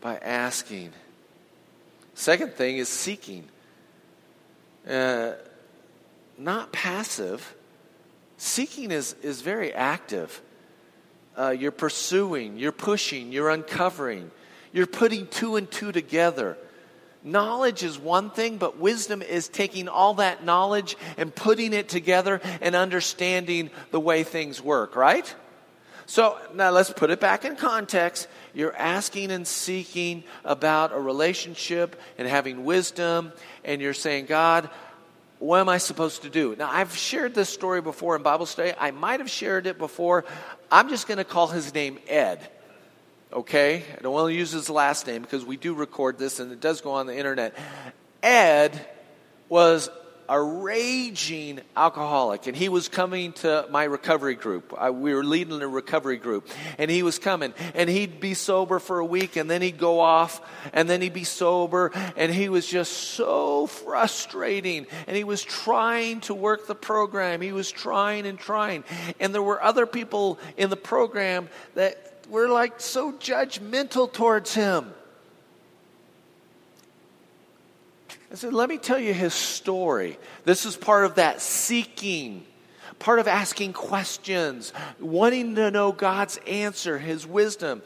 By 0.00 0.16
asking. 0.16 0.92
Second 2.14 2.54
thing 2.54 2.78
is 2.78 2.88
seeking. 2.88 3.48
Uh, 4.88 5.32
not 6.38 6.72
passive. 6.72 7.54
Seeking 8.36 8.90
is, 8.90 9.14
is 9.22 9.42
very 9.42 9.72
active. 9.72 10.40
Uh, 11.36 11.50
you're 11.50 11.70
pursuing, 11.70 12.58
you're 12.58 12.72
pushing, 12.72 13.32
you're 13.32 13.50
uncovering, 13.50 14.30
you're 14.72 14.86
putting 14.86 15.26
two 15.26 15.56
and 15.56 15.70
two 15.70 15.92
together. 15.92 16.56
Knowledge 17.22 17.82
is 17.82 17.98
one 17.98 18.30
thing, 18.30 18.56
but 18.56 18.78
wisdom 18.78 19.20
is 19.20 19.48
taking 19.48 19.88
all 19.88 20.14
that 20.14 20.44
knowledge 20.44 20.96
and 21.18 21.34
putting 21.34 21.74
it 21.74 21.88
together 21.88 22.40
and 22.62 22.74
understanding 22.74 23.70
the 23.90 24.00
way 24.00 24.22
things 24.22 24.62
work, 24.62 24.96
right? 24.96 25.34
So 26.06 26.38
now 26.54 26.70
let's 26.70 26.90
put 26.90 27.10
it 27.10 27.20
back 27.20 27.44
in 27.44 27.56
context. 27.56 28.26
You're 28.54 28.74
asking 28.74 29.30
and 29.30 29.46
seeking 29.46 30.24
about 30.44 30.92
a 30.92 30.98
relationship 30.98 32.00
and 32.16 32.26
having 32.26 32.64
wisdom, 32.64 33.32
and 33.64 33.82
you're 33.82 33.94
saying, 33.94 34.26
God, 34.26 34.70
what 35.38 35.60
am 35.60 35.68
I 35.68 35.78
supposed 35.78 36.22
to 36.22 36.30
do? 36.30 36.56
Now, 36.56 36.70
I've 36.70 36.96
shared 36.96 37.34
this 37.34 37.48
story 37.48 37.80
before 37.80 38.16
in 38.16 38.22
Bible 38.22 38.46
study. 38.46 38.72
I 38.78 38.90
might 38.90 39.20
have 39.20 39.30
shared 39.30 39.66
it 39.66 39.78
before. 39.78 40.24
I'm 40.70 40.88
just 40.88 41.06
going 41.06 41.18
to 41.18 41.24
call 41.24 41.46
his 41.48 41.72
name 41.72 41.98
Ed 42.08 42.40
okay? 43.32 43.84
I 43.98 44.02
don't 44.02 44.12
want 44.12 44.30
to 44.30 44.34
use 44.34 44.50
his 44.50 44.70
last 44.70 45.06
name 45.06 45.22
because 45.22 45.44
we 45.44 45.56
do 45.56 45.74
record 45.74 46.18
this 46.18 46.40
and 46.40 46.52
it 46.52 46.60
does 46.60 46.80
go 46.80 46.92
on 46.92 47.06
the 47.06 47.16
internet. 47.16 47.56
Ed 48.22 48.86
was 49.48 49.90
a 50.30 50.40
raging 50.40 51.60
alcoholic, 51.76 52.46
and 52.46 52.56
he 52.56 52.68
was 52.68 52.88
coming 52.88 53.32
to 53.32 53.66
my 53.72 53.82
recovery 53.82 54.36
group. 54.36 54.72
I, 54.78 54.90
we 54.90 55.12
were 55.12 55.24
leading 55.24 55.60
a 55.60 55.66
recovery 55.66 56.18
group, 56.18 56.48
and 56.78 56.88
he 56.88 57.02
was 57.02 57.18
coming, 57.18 57.52
and 57.74 57.90
he'd 57.90 58.20
be 58.20 58.34
sober 58.34 58.78
for 58.78 59.00
a 59.00 59.04
week, 59.04 59.34
and 59.34 59.50
then 59.50 59.60
he'd 59.60 59.78
go 59.78 59.98
off, 59.98 60.40
and 60.72 60.88
then 60.88 61.02
he'd 61.02 61.12
be 61.12 61.24
sober, 61.24 61.90
and 62.16 62.32
he 62.32 62.48
was 62.48 62.64
just 62.64 62.92
so 62.92 63.66
frustrating. 63.66 64.86
And 65.08 65.16
he 65.16 65.24
was 65.24 65.42
trying 65.42 66.20
to 66.22 66.34
work 66.34 66.68
the 66.68 66.76
program, 66.76 67.40
he 67.40 67.50
was 67.50 67.68
trying 67.68 68.24
and 68.24 68.38
trying, 68.38 68.84
and 69.18 69.34
there 69.34 69.42
were 69.42 69.60
other 69.60 69.84
people 69.84 70.38
in 70.56 70.70
the 70.70 70.76
program 70.76 71.48
that 71.74 72.09
we're 72.30 72.48
like 72.48 72.80
so 72.80 73.12
judgmental 73.12 74.10
towards 74.10 74.54
him. 74.54 74.94
I 78.32 78.36
said, 78.36 78.54
let 78.54 78.68
me 78.68 78.78
tell 78.78 78.98
you 78.98 79.12
his 79.12 79.34
story. 79.34 80.16
This 80.44 80.64
is 80.64 80.76
part 80.76 81.04
of 81.04 81.16
that 81.16 81.40
seeking, 81.40 82.46
part 83.00 83.18
of 83.18 83.26
asking 83.26 83.72
questions, 83.72 84.72
wanting 85.00 85.56
to 85.56 85.72
know 85.72 85.90
God's 85.90 86.38
answer, 86.46 86.96
his 86.98 87.26
wisdom. 87.26 87.82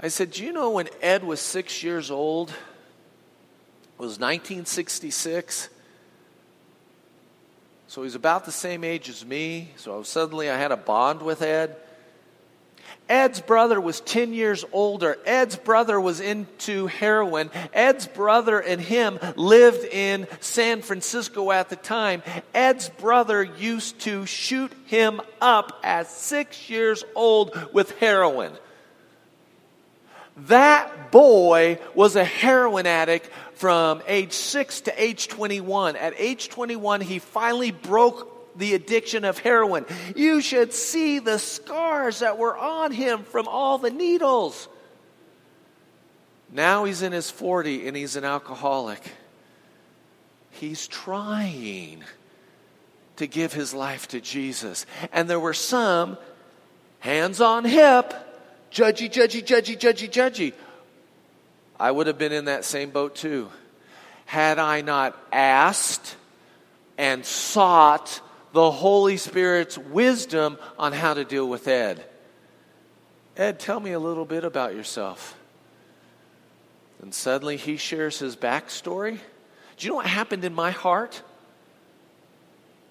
I 0.00 0.08
said, 0.08 0.32
Do 0.32 0.42
you 0.42 0.52
know 0.52 0.70
when 0.70 0.88
Ed 1.02 1.22
was 1.22 1.38
six 1.38 1.82
years 1.82 2.10
old? 2.10 2.48
It 2.48 2.54
was 3.98 4.18
1966. 4.18 5.68
So 7.86 8.02
he's 8.02 8.14
about 8.14 8.46
the 8.46 8.52
same 8.52 8.84
age 8.84 9.10
as 9.10 9.24
me. 9.24 9.70
So 9.76 10.02
suddenly 10.02 10.50
I 10.50 10.56
had 10.56 10.72
a 10.72 10.76
bond 10.78 11.20
with 11.20 11.42
Ed. 11.42 11.76
Ed's 13.08 13.40
brother 13.40 13.80
was 13.80 14.00
10 14.00 14.32
years 14.32 14.64
older. 14.72 15.18
Ed's 15.26 15.56
brother 15.56 16.00
was 16.00 16.20
into 16.20 16.86
heroin. 16.86 17.50
Ed's 17.72 18.06
brother 18.06 18.58
and 18.58 18.80
him 18.80 19.18
lived 19.36 19.84
in 19.84 20.26
San 20.40 20.82
Francisco 20.82 21.50
at 21.50 21.68
the 21.68 21.76
time. 21.76 22.22
Ed's 22.54 22.88
brother 22.88 23.42
used 23.42 24.00
to 24.00 24.26
shoot 24.26 24.72
him 24.86 25.20
up 25.40 25.78
at 25.82 26.06
six 26.06 26.70
years 26.70 27.04
old 27.14 27.58
with 27.72 27.98
heroin. 27.98 28.52
That 30.48 31.10
boy 31.10 31.78
was 31.94 32.16
a 32.16 32.24
heroin 32.24 32.86
addict 32.86 33.28
from 33.54 34.02
age 34.06 34.32
6 34.32 34.82
to 34.82 35.02
age 35.02 35.28
21. 35.28 35.96
At 35.96 36.14
age 36.16 36.48
21, 36.48 37.02
he 37.02 37.18
finally 37.18 37.70
broke 37.70 38.31
the 38.56 38.74
addiction 38.74 39.24
of 39.24 39.38
heroin. 39.38 39.86
You 40.14 40.40
should 40.40 40.72
see 40.72 41.18
the 41.18 41.38
scars 41.38 42.20
that 42.20 42.38
were 42.38 42.56
on 42.56 42.92
him 42.92 43.24
from 43.24 43.48
all 43.48 43.78
the 43.78 43.90
needles. 43.90 44.68
Now 46.50 46.84
he's 46.84 47.02
in 47.02 47.12
his 47.12 47.30
40 47.30 47.88
and 47.88 47.96
he's 47.96 48.16
an 48.16 48.24
alcoholic. 48.24 49.02
He's 50.50 50.86
trying 50.86 52.04
to 53.16 53.26
give 53.26 53.52
his 53.52 53.72
life 53.72 54.08
to 54.08 54.20
Jesus. 54.20 54.84
And 55.12 55.28
there 55.28 55.40
were 55.40 55.54
some 55.54 56.18
hands 57.00 57.40
on 57.40 57.64
hip, 57.64 58.12
judgy, 58.70 59.10
judgy, 59.10 59.42
judgy, 59.42 59.78
judgy, 59.78 60.10
judgy. 60.10 60.52
I 61.80 61.90
would 61.90 62.06
have 62.06 62.18
been 62.18 62.32
in 62.32 62.44
that 62.44 62.64
same 62.64 62.90
boat 62.90 63.16
too. 63.16 63.50
Had 64.26 64.58
I 64.58 64.82
not 64.82 65.16
asked 65.32 66.16
and 66.98 67.24
sought 67.24 68.20
the 68.52 68.70
Holy 68.70 69.16
Spirit's 69.16 69.78
wisdom 69.78 70.58
on 70.78 70.92
how 70.92 71.14
to 71.14 71.24
deal 71.24 71.48
with 71.48 71.66
Ed. 71.68 72.04
Ed, 73.36 73.58
tell 73.58 73.80
me 73.80 73.92
a 73.92 73.98
little 73.98 74.26
bit 74.26 74.44
about 74.44 74.74
yourself. 74.74 75.36
And 77.00 77.14
suddenly 77.14 77.56
he 77.56 77.76
shares 77.76 78.18
his 78.18 78.36
backstory. 78.36 79.18
Do 79.76 79.86
you 79.86 79.90
know 79.90 79.96
what 79.96 80.06
happened 80.06 80.44
in 80.44 80.54
my 80.54 80.70
heart? 80.70 81.22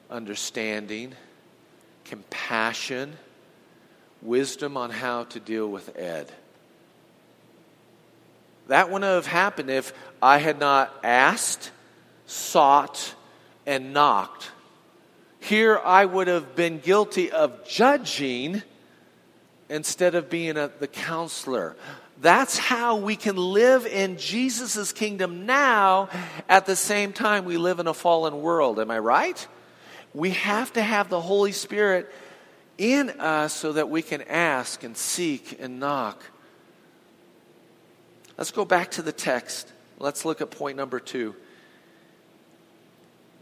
Understanding, 0.09 1.13
compassion, 2.05 3.13
wisdom 4.21 4.75
on 4.75 4.89
how 4.89 5.23
to 5.25 5.39
deal 5.39 5.67
with 5.67 5.95
Ed. 5.95 6.31
That 8.67 8.89
wouldn't 8.89 9.09
have 9.09 9.27
happened 9.27 9.69
if 9.69 9.93
I 10.21 10.39
had 10.39 10.59
not 10.59 10.93
asked, 11.03 11.71
sought, 12.25 13.15
and 13.65 13.93
knocked. 13.93 14.51
Here 15.41 15.81
I 15.83 16.05
would 16.05 16.27
have 16.27 16.55
been 16.55 16.77
guilty 16.77 17.31
of 17.31 17.67
judging 17.67 18.61
instead 19.69 20.13
of 20.13 20.29
being 20.29 20.55
a, 20.55 20.69
the 20.79 20.87
counselor. 20.87 21.75
That's 22.21 22.59
how 22.59 22.97
we 22.97 23.15
can 23.15 23.35
live 23.35 23.87
in 23.87 24.17
Jesus' 24.17 24.93
kingdom 24.93 25.47
now 25.47 26.09
at 26.47 26.67
the 26.67 26.75
same 26.75 27.11
time 27.11 27.45
we 27.45 27.57
live 27.57 27.79
in 27.79 27.87
a 27.87 27.93
fallen 27.93 28.41
world. 28.41 28.79
Am 28.79 28.91
I 28.91 28.99
right? 28.99 29.45
We 30.13 30.29
have 30.29 30.71
to 30.73 30.83
have 30.83 31.09
the 31.09 31.19
Holy 31.19 31.53
Spirit 31.53 32.13
in 32.77 33.09
us 33.19 33.51
so 33.51 33.73
that 33.73 33.89
we 33.89 34.03
can 34.03 34.21
ask 34.21 34.83
and 34.83 34.95
seek 34.95 35.57
and 35.59 35.79
knock. 35.79 36.21
Let's 38.37 38.51
go 38.51 38.63
back 38.63 38.91
to 38.91 39.01
the 39.01 39.11
text. 39.11 39.71
Let's 39.97 40.23
look 40.23 40.39
at 40.39 40.51
point 40.51 40.77
number 40.77 40.99
two. 40.99 41.35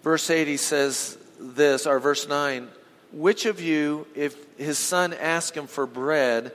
Verse 0.02 0.30
80 0.30 0.56
says 0.56 1.18
this, 1.40 1.88
or 1.88 2.00
verse 2.00 2.28
9 2.28 2.68
Which 3.12 3.46
of 3.46 3.62
you, 3.62 4.08
if 4.16 4.36
his 4.58 4.78
son 4.78 5.14
asks 5.14 5.56
him 5.56 5.68
for 5.68 5.86
bread, 5.86 6.52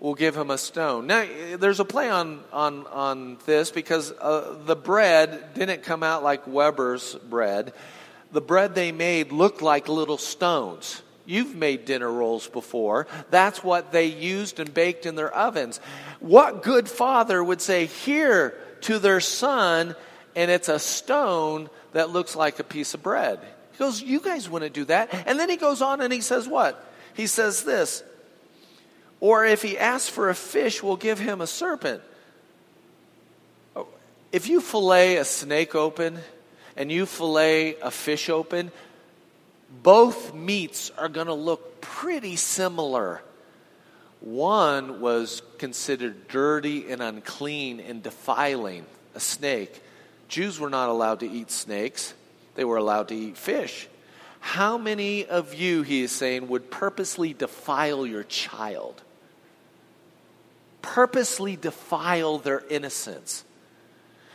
will 0.00 0.14
give 0.14 0.36
him 0.36 0.50
a 0.50 0.58
stone? 0.58 1.06
Now, 1.06 1.26
there's 1.58 1.80
a 1.80 1.84
play 1.84 2.10
on, 2.10 2.40
on, 2.52 2.86
on 2.88 3.38
this 3.46 3.70
because 3.70 4.10
uh, 4.12 4.58
the 4.64 4.76
bread 4.76 5.54
didn't 5.54 5.82
come 5.84 6.02
out 6.02 6.22
like 6.22 6.46
Weber's 6.46 7.14
bread. 7.14 7.72
The 8.32 8.40
bread 8.40 8.74
they 8.74 8.92
made 8.92 9.30
looked 9.30 9.62
like 9.62 9.88
little 9.88 10.18
stones. 10.18 11.02
You've 11.24 11.54
made 11.54 11.84
dinner 11.84 12.10
rolls 12.10 12.48
before. 12.48 13.06
That's 13.30 13.62
what 13.62 13.92
they 13.92 14.06
used 14.06 14.58
and 14.58 14.74
baked 14.74 15.06
in 15.06 15.14
their 15.14 15.32
ovens. 15.32 15.78
What 16.18 16.62
good 16.62 16.88
father 16.88 17.42
would 17.42 17.60
say, 17.60 17.86
Here 17.86 18.58
to 18.82 18.98
their 18.98 19.20
son, 19.20 19.94
and 20.34 20.50
it's 20.50 20.68
a 20.68 20.78
stone 20.78 21.70
that 21.92 22.10
looks 22.10 22.34
like 22.34 22.58
a 22.58 22.64
piece 22.64 22.94
of 22.94 23.02
bread? 23.02 23.38
He 23.72 23.78
goes, 23.78 24.02
You 24.02 24.20
guys 24.20 24.48
wouldn't 24.48 24.74
do 24.74 24.84
that. 24.86 25.12
And 25.26 25.38
then 25.38 25.48
he 25.48 25.56
goes 25.56 25.82
on 25.82 26.00
and 26.00 26.12
he 26.12 26.20
says, 26.20 26.46
What? 26.46 26.84
He 27.14 27.26
says 27.26 27.64
this. 27.64 28.02
Or 29.20 29.44
if 29.44 29.62
he 29.62 29.78
asks 29.78 30.08
for 30.08 30.30
a 30.30 30.34
fish, 30.34 30.82
we'll 30.82 30.96
give 30.96 31.18
him 31.18 31.40
a 31.40 31.46
serpent. 31.46 32.02
Oh, 33.76 33.86
if 34.32 34.48
you 34.48 34.60
fillet 34.60 35.16
a 35.16 35.24
snake 35.24 35.74
open 35.74 36.18
and 36.76 36.90
you 36.90 37.06
fillet 37.06 37.76
a 37.80 37.90
fish 37.90 38.28
open, 38.28 38.72
both 39.82 40.34
meats 40.34 40.90
are 40.98 41.08
going 41.08 41.28
to 41.28 41.34
look 41.34 41.80
pretty 41.80 42.36
similar. 42.36 43.22
One 44.20 45.00
was 45.00 45.42
considered 45.58 46.28
dirty 46.28 46.90
and 46.90 47.02
unclean 47.02 47.80
and 47.80 48.02
defiling, 48.02 48.86
a 49.14 49.20
snake. 49.20 49.82
Jews 50.28 50.58
were 50.58 50.70
not 50.70 50.88
allowed 50.88 51.20
to 51.20 51.30
eat 51.30 51.50
snakes, 51.50 52.14
they 52.54 52.64
were 52.64 52.76
allowed 52.76 53.08
to 53.08 53.14
eat 53.14 53.36
fish. 53.36 53.88
How 54.40 54.76
many 54.76 55.24
of 55.24 55.54
you, 55.54 55.82
he 55.82 56.02
is 56.02 56.12
saying, 56.12 56.48
would 56.48 56.70
purposely 56.70 57.32
defile 57.32 58.06
your 58.06 58.24
child? 58.24 59.00
Purposely 60.82 61.56
defile 61.56 62.38
their 62.38 62.62
innocence. 62.68 63.44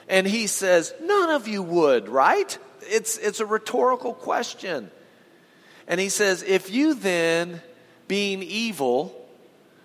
And 0.08 0.26
he 0.26 0.48
says, 0.48 0.94
None 1.02 1.30
of 1.32 1.48
you 1.48 1.62
would, 1.62 2.08
right? 2.08 2.58
It's, 2.82 3.18
it's 3.18 3.42
a 3.42 3.46
rhetorical 3.46 4.14
question. 4.14 4.90
And 5.88 6.00
he 6.00 6.10
says, 6.10 6.44
If 6.44 6.72
you 6.72 6.94
then, 6.94 7.62
being 8.08 8.42
evil, 8.42 9.14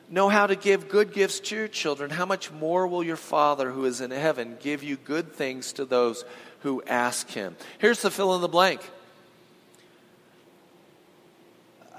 know 0.09 0.29
how 0.29 0.47
to 0.47 0.55
give 0.55 0.89
good 0.89 1.12
gifts 1.12 1.41
to 1.41 1.57
your 1.57 1.69
children, 1.69 2.11
how 2.11 2.27
much 2.27 2.53
more 2.53 2.87
will 2.87 3.03
your 3.03 3.17
Father 3.17 3.71
who 3.71 3.85
is 3.87 4.01
in 4.01 4.11
heaven 4.11 4.57
give 4.61 4.83
you 4.83 4.97
good 4.97 5.33
things 5.33 5.73
to 5.75 5.85
those 5.85 6.25
who 6.62 6.83
ask 6.87 7.29
him? 7.31 7.57
Here's 7.79 8.03
the 8.03 8.11
fill 8.11 8.35
in 8.35 8.40
the 8.40 8.48
blank. 8.48 8.81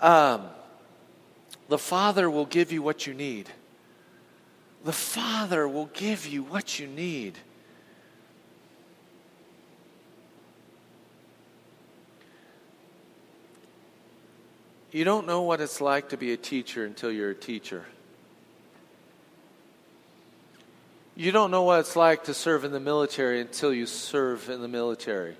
Um, 0.02 0.44
the 1.70 1.78
Father 1.78 2.30
will 2.30 2.46
give 2.46 2.72
you 2.72 2.82
what 2.82 3.08
you 3.08 3.14
need. 3.14 3.50
The 4.84 4.92
Father 4.92 5.68
will 5.68 5.90
give 5.94 6.28
you 6.28 6.44
what 6.44 6.80
you 6.80 6.88
need. 6.88 7.38
You 14.92 15.04
don't 15.04 15.26
know 15.26 15.42
what 15.42 15.60
it's 15.60 15.82
like 15.82 16.10
to 16.10 16.18
be 16.18 16.34
a 16.34 16.38
teacher 16.38 16.86
until 16.86 17.12
you're 17.12 17.32
a 17.32 17.36
teacher. 17.36 17.86
You 21.16 21.32
don't 21.32 21.52
know 21.52 21.62
what 21.62 21.80
it's 21.80 21.96
like 21.96 22.24
to 22.24 22.34
serve 22.34 22.64
in 22.64 22.72
the 22.72 22.80
military 22.80 23.40
until 23.40 23.72
you 23.72 23.86
serve 23.86 24.50
in 24.50 24.62
the 24.62 24.68
military. 24.68 25.38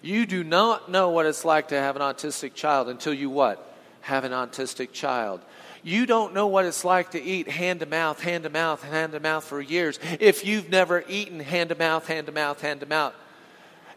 You 0.00 0.24
do 0.24 0.44
not 0.44 0.88
know 0.88 1.10
what 1.10 1.26
it's 1.26 1.44
like 1.44 1.68
to 1.68 1.74
have 1.74 1.96
an 1.96 2.02
autistic 2.02 2.54
child 2.54 2.88
until 2.88 3.12
you 3.12 3.28
what? 3.28 3.74
Have 4.02 4.22
an 4.22 4.30
autistic 4.30 4.92
child. 4.92 5.40
You 5.82 6.06
don't 6.06 6.32
know 6.32 6.46
what 6.46 6.64
it's 6.64 6.84
like 6.84 7.10
to 7.12 7.22
eat 7.22 7.48
hand 7.48 7.80
to 7.80 7.86
mouth, 7.86 8.20
hand 8.20 8.44
to 8.44 8.50
mouth, 8.50 8.82
hand 8.84 9.12
to 9.12 9.20
mouth 9.20 9.44
for 9.44 9.60
years 9.60 9.98
if 10.20 10.44
you've 10.44 10.70
never 10.70 11.04
eaten 11.08 11.40
hand 11.40 11.70
to 11.70 11.74
mouth, 11.74 12.06
hand 12.06 12.26
to 12.26 12.32
mouth, 12.32 12.60
hand 12.60 12.80
to 12.80 12.86
mouth. 12.86 13.14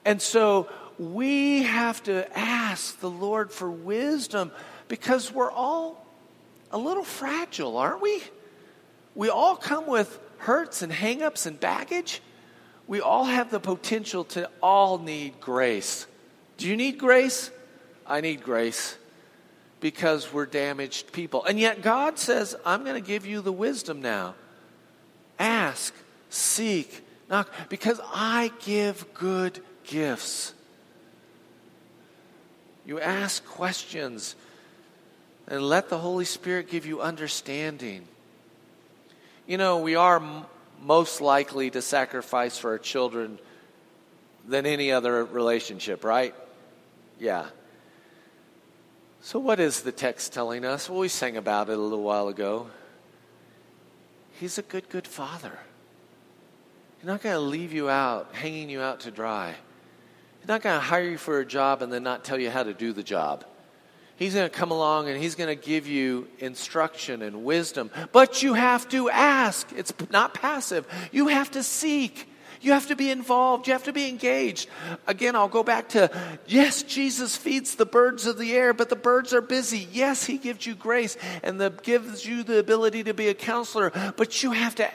And 0.06 0.20
so 0.20 0.68
we 0.98 1.63
have 1.63 2.02
to 2.04 2.28
ask 2.38 3.00
the 3.00 3.10
Lord 3.10 3.52
for 3.52 3.70
wisdom 3.70 4.52
because 4.88 5.32
we're 5.32 5.52
all 5.52 6.08
a 6.72 6.78
little 6.78 7.04
fragile, 7.04 7.78
aren't 7.78 8.02
we? 8.02 8.24
We 9.13 9.30
all 9.30 9.56
come 9.56 9.86
with 9.86 10.20
hurts 10.39 10.82
and 10.82 10.91
hangups 10.91 11.45
and 11.45 11.60
baggage. 11.60 12.21
We 12.88 13.02
all 13.02 13.25
have 13.25 13.52
the 13.52 13.60
potential 13.60 14.23
to 14.25 14.49
all 14.62 14.97
need 14.97 15.39
grace. 15.39 16.08
Do 16.58 16.67
you 16.67 16.75
need 16.75 16.97
grace? 16.97 17.52
I 18.06 18.21
need 18.21 18.43
grace 18.43 18.97
because 19.80 20.34
we're 20.34 20.45
damaged 20.45 21.12
people. 21.12 21.45
And 21.45 21.60
yet 21.60 21.82
God 21.82 22.17
says, 22.19 22.56
I'm 22.65 22.84
going 22.84 23.02
to 23.02 23.08
give 23.08 23.25
you 23.25 23.41
the 23.41 23.52
wisdom 23.52 24.02
now. 24.02 24.36
Ask, 25.38 25.93
seek, 26.30 27.06
knock, 27.30 27.49
because 27.69 28.02
I 28.13 28.52
give 28.65 29.13
good 29.13 29.62
gifts. 29.84 30.54
You 32.86 32.99
ask 32.99 33.45
questions 33.45 34.36
and 35.47 35.62
let 35.62 35.89
the 35.89 35.97
Holy 35.99 36.25
Spirit 36.25 36.69
give 36.69 36.86
you 36.86 37.02
understanding. 37.02 38.08
You 39.50 39.58
know, 39.58 39.80
we 39.80 39.96
are 39.96 40.18
m- 40.18 40.46
most 40.80 41.22
likely 41.22 41.72
to 41.72 41.82
sacrifice 41.82 42.60
for 42.60 42.70
our 42.70 42.78
children 42.78 43.40
than 44.48 44.68
any 44.68 44.92
other 44.92 45.26
relationship, 45.26 46.04
right? 46.04 46.36
Yeah. 47.18 47.48
So, 49.22 49.40
what 49.40 49.60
is 49.60 49.82
the 49.82 49.92
text 49.92 50.34
telling 50.34 50.66
us? 50.66 50.88
Well, 50.88 51.00
we 51.00 51.08
sang 51.08 51.36
about 51.36 51.68
it 51.70 51.80
a 51.80 51.82
little 51.82 52.04
while 52.04 52.28
ago. 52.28 52.68
He's 54.40 54.60
a 54.60 54.62
good, 54.62 54.88
good 54.88 55.08
father. 55.08 55.58
He's 57.00 57.08
not 57.08 57.24
going 57.24 57.34
to 57.34 57.42
leave 57.42 57.74
you 57.74 57.90
out, 57.90 58.36
hanging 58.36 58.70
you 58.70 58.82
out 58.82 59.00
to 59.02 59.12
dry. 59.12 59.56
He's 60.42 60.48
not 60.48 60.62
going 60.62 60.80
to 60.80 60.86
hire 60.86 61.10
you 61.10 61.18
for 61.18 61.40
a 61.40 61.46
job 61.46 61.82
and 61.82 61.92
then 61.92 62.04
not 62.04 62.24
tell 62.24 62.40
you 62.40 62.52
how 62.52 62.62
to 62.62 62.74
do 62.76 62.94
the 62.94 63.02
job. 63.02 63.46
He's 64.20 64.34
going 64.34 64.50
to 64.50 64.56
come 64.56 64.72
along 64.72 65.08
and 65.08 65.18
he's 65.18 65.36
going 65.36 65.48
to 65.48 65.56
give 65.56 65.88
you 65.88 66.28
instruction 66.40 67.22
and 67.22 67.46
wisdom. 67.46 67.90
But 68.12 68.44
you 68.44 68.54
have 68.54 68.88
to 68.90 69.10
ask. 69.10 69.72
It's 69.74 69.94
not 70.12 70.34
passive. 70.34 70.86
You 71.14 71.30
have 71.30 71.52
to 71.52 71.64
seek. 71.64 72.30
You 72.60 72.74
have 72.74 72.88
to 72.88 72.98
be 72.98 73.10
involved. 73.10 73.68
You 73.68 73.72
have 73.72 73.86
to 73.86 73.94
be 73.94 74.10
engaged. 74.10 74.68
Again, 75.08 75.38
I'll 75.38 75.48
go 75.48 75.64
back 75.64 75.88
to 75.90 76.12
yes, 76.46 76.84
Jesus 76.84 77.38
feeds 77.38 77.76
the 77.76 77.86
birds 77.86 78.26
of 78.26 78.38
the 78.38 78.54
air, 78.54 78.74
but 78.74 78.90
the 78.90 78.98
birds 78.98 79.34
are 79.34 79.42
busy. 79.42 79.88
Yes, 79.94 80.26
he 80.26 80.38
gives 80.38 80.66
you 80.66 80.76
grace 80.76 81.16
and 81.42 81.58
the, 81.58 81.70
gives 81.70 82.26
you 82.26 82.44
the 82.44 82.60
ability 82.60 83.06
to 83.06 83.14
be 83.14 83.30
a 83.30 83.34
counselor, 83.34 83.92
but 84.18 84.44
you 84.44 84.52
have 84.52 84.76
to 84.76 84.92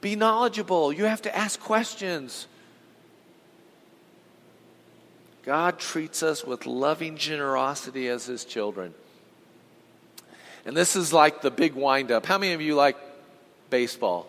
be 0.00 0.14
knowledgeable. 0.14 0.92
You 0.92 1.06
have 1.06 1.22
to 1.22 1.36
ask 1.36 1.58
questions. 1.58 2.46
God 5.48 5.78
treats 5.78 6.22
us 6.22 6.44
with 6.44 6.66
loving 6.66 7.16
generosity 7.16 8.08
as 8.08 8.26
his 8.26 8.44
children. 8.44 8.92
And 10.66 10.76
this 10.76 10.94
is 10.94 11.10
like 11.10 11.40
the 11.40 11.50
big 11.50 11.74
windup. 11.74 12.26
How 12.26 12.36
many 12.36 12.52
of 12.52 12.60
you 12.60 12.74
like 12.74 12.98
baseball? 13.70 14.28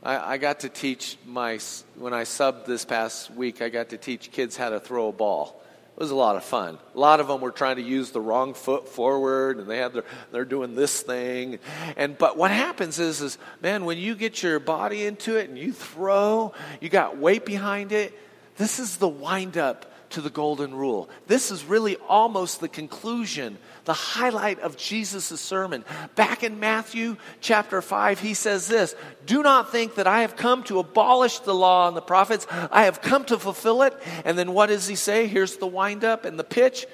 I, 0.00 0.34
I, 0.34 0.38
got 0.38 0.60
to 0.60 0.68
teach 0.68 1.16
my, 1.26 1.58
when 1.96 2.14
I 2.14 2.22
subbed 2.22 2.66
this 2.66 2.84
past 2.84 3.32
week, 3.32 3.60
I 3.60 3.68
got 3.68 3.88
to 3.88 3.98
teach 3.98 4.30
kids 4.30 4.56
how 4.56 4.70
to 4.70 4.78
throw 4.78 5.08
a 5.08 5.12
ball. 5.12 5.60
It 5.96 5.98
was 5.98 6.12
a 6.12 6.14
lot 6.14 6.36
of 6.36 6.44
fun. 6.44 6.78
A 6.94 7.00
lot 7.00 7.18
of 7.18 7.26
them 7.26 7.40
were 7.40 7.50
trying 7.50 7.74
to 7.74 7.82
use 7.82 8.12
the 8.12 8.20
wrong 8.20 8.54
foot 8.54 8.88
forward, 8.88 9.58
and 9.58 9.66
they 9.66 9.78
had 9.78 9.92
their, 9.92 10.04
they're 10.30 10.44
doing 10.44 10.76
this 10.76 11.00
thing. 11.00 11.58
And 11.96 12.16
but 12.16 12.36
what 12.36 12.52
happens 12.52 13.00
is, 13.00 13.20
is 13.22 13.38
man, 13.60 13.84
when 13.84 13.98
you 13.98 14.14
get 14.14 14.40
your 14.40 14.60
body 14.60 15.04
into 15.04 15.34
it 15.36 15.48
and 15.48 15.58
you 15.58 15.72
throw, 15.72 16.54
you 16.80 16.90
got 16.90 17.18
weight 17.18 17.44
behind 17.44 17.90
it. 17.90 18.16
This 18.56 18.78
is 18.78 18.98
the 18.98 19.08
windup 19.08 19.86
to 20.10 20.20
the 20.20 20.30
golden 20.30 20.74
rule. 20.74 21.08
This 21.26 21.50
is 21.50 21.64
really 21.64 21.96
almost 22.08 22.60
the 22.60 22.68
conclusion, 22.68 23.58
the 23.84 23.92
highlight 23.92 24.60
of 24.60 24.76
Jesus' 24.76 25.40
sermon. 25.40 25.84
Back 26.14 26.42
in 26.42 26.60
Matthew 26.60 27.16
chapter 27.40 27.82
5, 27.82 28.20
he 28.20 28.34
says 28.34 28.68
this 28.68 28.94
Do 29.26 29.42
not 29.42 29.70
think 29.70 29.96
that 29.96 30.06
I 30.06 30.22
have 30.22 30.36
come 30.36 30.62
to 30.64 30.78
abolish 30.78 31.40
the 31.40 31.54
law 31.54 31.88
and 31.88 31.96
the 31.96 32.02
prophets, 32.02 32.46
I 32.50 32.84
have 32.84 33.00
come 33.00 33.24
to 33.26 33.38
fulfill 33.38 33.82
it. 33.82 33.94
And 34.24 34.38
then 34.38 34.52
what 34.52 34.66
does 34.66 34.86
he 34.86 34.96
say? 34.96 35.26
Here's 35.26 35.56
the 35.56 35.66
wind 35.66 36.04
up 36.04 36.24
and 36.24 36.38
the 36.38 36.44
pitch 36.44 36.86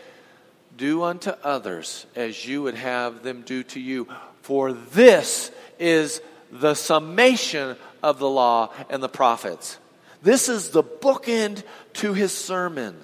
Do 0.76 1.02
unto 1.02 1.30
others 1.42 2.06
as 2.14 2.46
you 2.46 2.62
would 2.62 2.76
have 2.76 3.22
them 3.22 3.42
do 3.42 3.62
to 3.64 3.80
you. 3.80 4.08
For 4.42 4.72
this 4.72 5.50
is 5.78 6.20
the 6.50 6.74
summation 6.74 7.76
of 8.02 8.18
the 8.18 8.28
law 8.28 8.72
and 8.90 9.02
the 9.02 9.08
prophets. 9.08 9.78
This 10.24 10.48
is 10.48 10.70
the 10.70 10.82
bookend 10.82 11.62
to 11.94 12.14
his 12.14 12.32
sermon. 12.32 12.96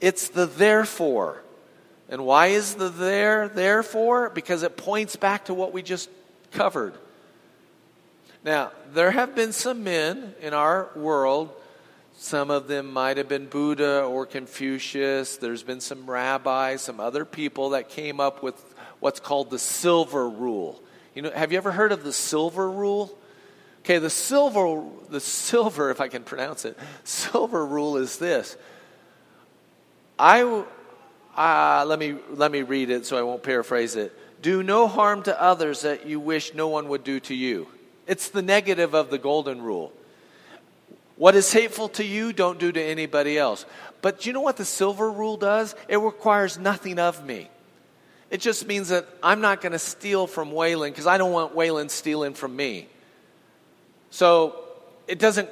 It's 0.00 0.28
the 0.28 0.46
therefore. 0.46 1.42
And 2.08 2.24
why 2.24 2.48
is 2.48 2.74
the 2.74 2.88
there 2.88 3.48
therefore? 3.48 4.30
Because 4.30 4.62
it 4.62 4.76
points 4.78 5.16
back 5.16 5.44
to 5.44 5.54
what 5.54 5.74
we 5.74 5.82
just 5.82 6.08
covered. 6.50 6.94
Now, 8.42 8.72
there 8.94 9.10
have 9.10 9.34
been 9.34 9.52
some 9.52 9.84
men 9.84 10.34
in 10.40 10.54
our 10.54 10.88
world. 10.96 11.50
Some 12.16 12.50
of 12.50 12.68
them 12.68 12.90
might 12.90 13.18
have 13.18 13.28
been 13.28 13.46
Buddha 13.46 14.02
or 14.02 14.24
Confucius. 14.24 15.36
There's 15.36 15.62
been 15.62 15.80
some 15.80 16.10
rabbis, 16.10 16.80
some 16.80 17.00
other 17.00 17.26
people 17.26 17.70
that 17.70 17.90
came 17.90 18.18
up 18.18 18.42
with 18.42 18.56
what's 18.98 19.20
called 19.20 19.50
the 19.50 19.58
silver 19.58 20.26
rule. 20.26 20.82
You 21.14 21.20
know, 21.20 21.30
have 21.32 21.52
you 21.52 21.58
ever 21.58 21.70
heard 21.70 21.92
of 21.92 22.02
the 22.02 22.14
silver 22.14 22.70
rule? 22.70 23.16
Okay, 23.84 23.98
the 23.98 24.10
silver, 24.10 24.84
the 25.08 25.20
silver, 25.20 25.90
if 25.90 26.00
I 26.00 26.08
can 26.08 26.22
pronounce 26.22 26.64
it, 26.64 26.78
silver 27.04 27.64
rule 27.64 27.96
is 27.96 28.18
this. 28.18 28.56
I, 30.18 30.42
uh, 31.34 31.84
let 31.86 31.98
me 31.98 32.16
let 32.30 32.52
me 32.52 32.62
read 32.62 32.90
it 32.90 33.06
so 33.06 33.16
I 33.16 33.22
won't 33.22 33.42
paraphrase 33.42 33.96
it. 33.96 34.12
Do 34.42 34.62
no 34.62 34.86
harm 34.86 35.22
to 35.24 35.40
others 35.40 35.82
that 35.82 36.06
you 36.06 36.20
wish 36.20 36.54
no 36.54 36.68
one 36.68 36.88
would 36.88 37.04
do 37.04 37.20
to 37.20 37.34
you. 37.34 37.68
It's 38.06 38.28
the 38.28 38.42
negative 38.42 38.94
of 38.94 39.10
the 39.10 39.18
golden 39.18 39.62
rule. 39.62 39.92
What 41.16 41.34
is 41.34 41.52
hateful 41.52 41.88
to 41.90 42.04
you, 42.04 42.32
don't 42.32 42.58
do 42.58 42.72
to 42.72 42.82
anybody 42.82 43.38
else. 43.38 43.66
But 44.00 44.20
do 44.20 44.28
you 44.28 44.32
know 44.32 44.40
what 44.40 44.56
the 44.56 44.64
silver 44.64 45.10
rule 45.10 45.36
does? 45.36 45.74
It 45.88 45.98
requires 45.98 46.58
nothing 46.58 46.98
of 46.98 47.24
me. 47.24 47.50
It 48.30 48.40
just 48.40 48.66
means 48.66 48.88
that 48.88 49.06
I'm 49.22 49.40
not 49.40 49.60
going 49.60 49.72
to 49.72 49.78
steal 49.78 50.26
from 50.26 50.50
Waylon 50.50 50.88
because 50.88 51.06
I 51.06 51.18
don't 51.18 51.32
want 51.32 51.54
Waylon 51.54 51.90
stealing 51.90 52.32
from 52.32 52.56
me. 52.56 52.88
So 54.10 54.56
it 55.06 55.18
doesn't 55.18 55.48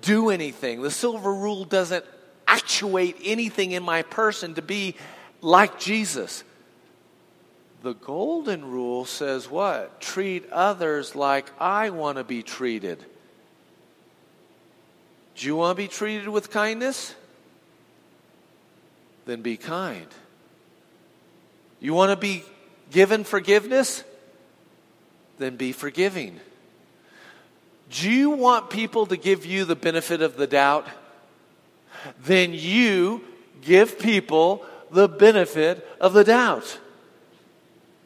do 0.00 0.30
anything. 0.30 0.82
The 0.82 0.90
silver 0.90 1.32
rule 1.32 1.64
doesn't 1.64 2.04
actuate 2.46 3.16
anything 3.24 3.72
in 3.72 3.82
my 3.82 4.02
person 4.02 4.54
to 4.54 4.62
be 4.62 4.96
like 5.40 5.78
Jesus. 5.78 6.44
The 7.82 7.94
golden 7.94 8.70
rule 8.70 9.04
says 9.04 9.48
what? 9.48 10.00
Treat 10.00 10.50
others 10.50 11.14
like 11.14 11.50
I 11.58 11.90
want 11.90 12.18
to 12.18 12.24
be 12.24 12.42
treated. 12.42 13.04
Do 15.36 15.46
you 15.46 15.56
want 15.56 15.76
to 15.76 15.82
be 15.82 15.88
treated 15.88 16.28
with 16.28 16.50
kindness? 16.50 17.14
Then 19.24 19.40
be 19.40 19.56
kind. 19.56 20.06
You 21.80 21.94
want 21.94 22.10
to 22.10 22.16
be 22.16 22.44
given 22.90 23.24
forgiveness? 23.24 24.04
Then 25.38 25.56
be 25.56 25.72
forgiving. 25.72 26.40
Do 27.90 28.10
you 28.10 28.30
want 28.30 28.70
people 28.70 29.06
to 29.06 29.16
give 29.16 29.44
you 29.44 29.64
the 29.64 29.76
benefit 29.76 30.22
of 30.22 30.36
the 30.36 30.46
doubt? 30.46 30.86
Then 32.22 32.54
you 32.54 33.22
give 33.62 33.98
people 33.98 34.64
the 34.90 35.08
benefit 35.08 35.86
of 36.00 36.12
the 36.12 36.24
doubt. 36.24 36.78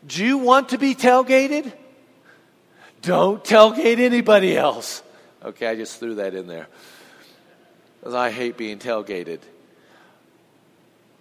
Do 0.07 0.25
you 0.25 0.39
want 0.39 0.71
to 0.71 0.79
be 0.79 0.95
tailgated? 0.95 1.73
Don't 3.03 3.45
tailgate 3.45 3.99
anybody 3.99 4.57
else. 4.57 5.03
Okay, 5.45 5.67
I 5.67 5.77
just 5.77 6.01
threw 6.01 6.17
that 6.17 6.35
in 6.35 6.47
there. 6.47 6.67
Because 8.01 8.15
I 8.15 8.31
hate 8.31 8.57
being 8.57 8.79
tailgated. 8.79 9.41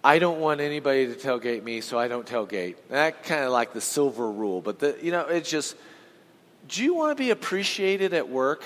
I 0.02 0.18
don't 0.18 0.40
want 0.40 0.60
anybody 0.60 1.06
to 1.06 1.14
tailgate 1.14 1.62
me, 1.62 1.80
so 1.80 1.98
I 1.98 2.08
don't 2.08 2.26
tailgate. 2.26 2.76
That 2.90 3.22
kind 3.22 3.44
of 3.44 3.52
like 3.52 3.72
the 3.72 3.80
silver 3.80 4.30
rule, 4.30 4.60
but 4.60 4.78
the, 4.78 4.96
you 5.02 5.10
know, 5.10 5.22
it's 5.22 5.50
just 5.50 5.76
do 6.68 6.82
you 6.82 6.94
want 6.94 7.16
to 7.16 7.22
be 7.22 7.30
appreciated 7.30 8.14
at 8.14 8.28
work? 8.28 8.64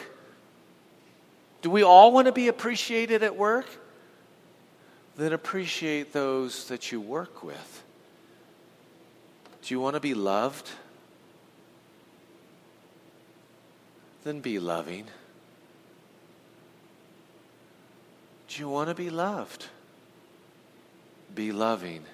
Do 1.62 1.70
we 1.70 1.82
all 1.82 2.12
want 2.12 2.26
to 2.26 2.32
be 2.32 2.48
appreciated 2.48 3.22
at 3.22 3.37
work? 3.37 3.66
Then 5.16 5.32
appreciate 5.32 6.12
those 6.12 6.68
that 6.68 6.92
you 6.92 7.00
work 7.00 7.42
with. 7.42 7.82
Do 9.62 9.74
you 9.74 9.80
want 9.80 9.94
to 9.94 10.00
be 10.00 10.14
loved? 10.14 10.70
Then 14.22 14.40
be 14.40 14.61
loving. 14.61 15.06
Do 18.48 18.61
you 18.61 18.68
want 18.68 18.88
to 18.88 18.94
be 18.94 19.11
loved? 19.11 19.66
Be 21.34 21.50
loving. 21.50 22.04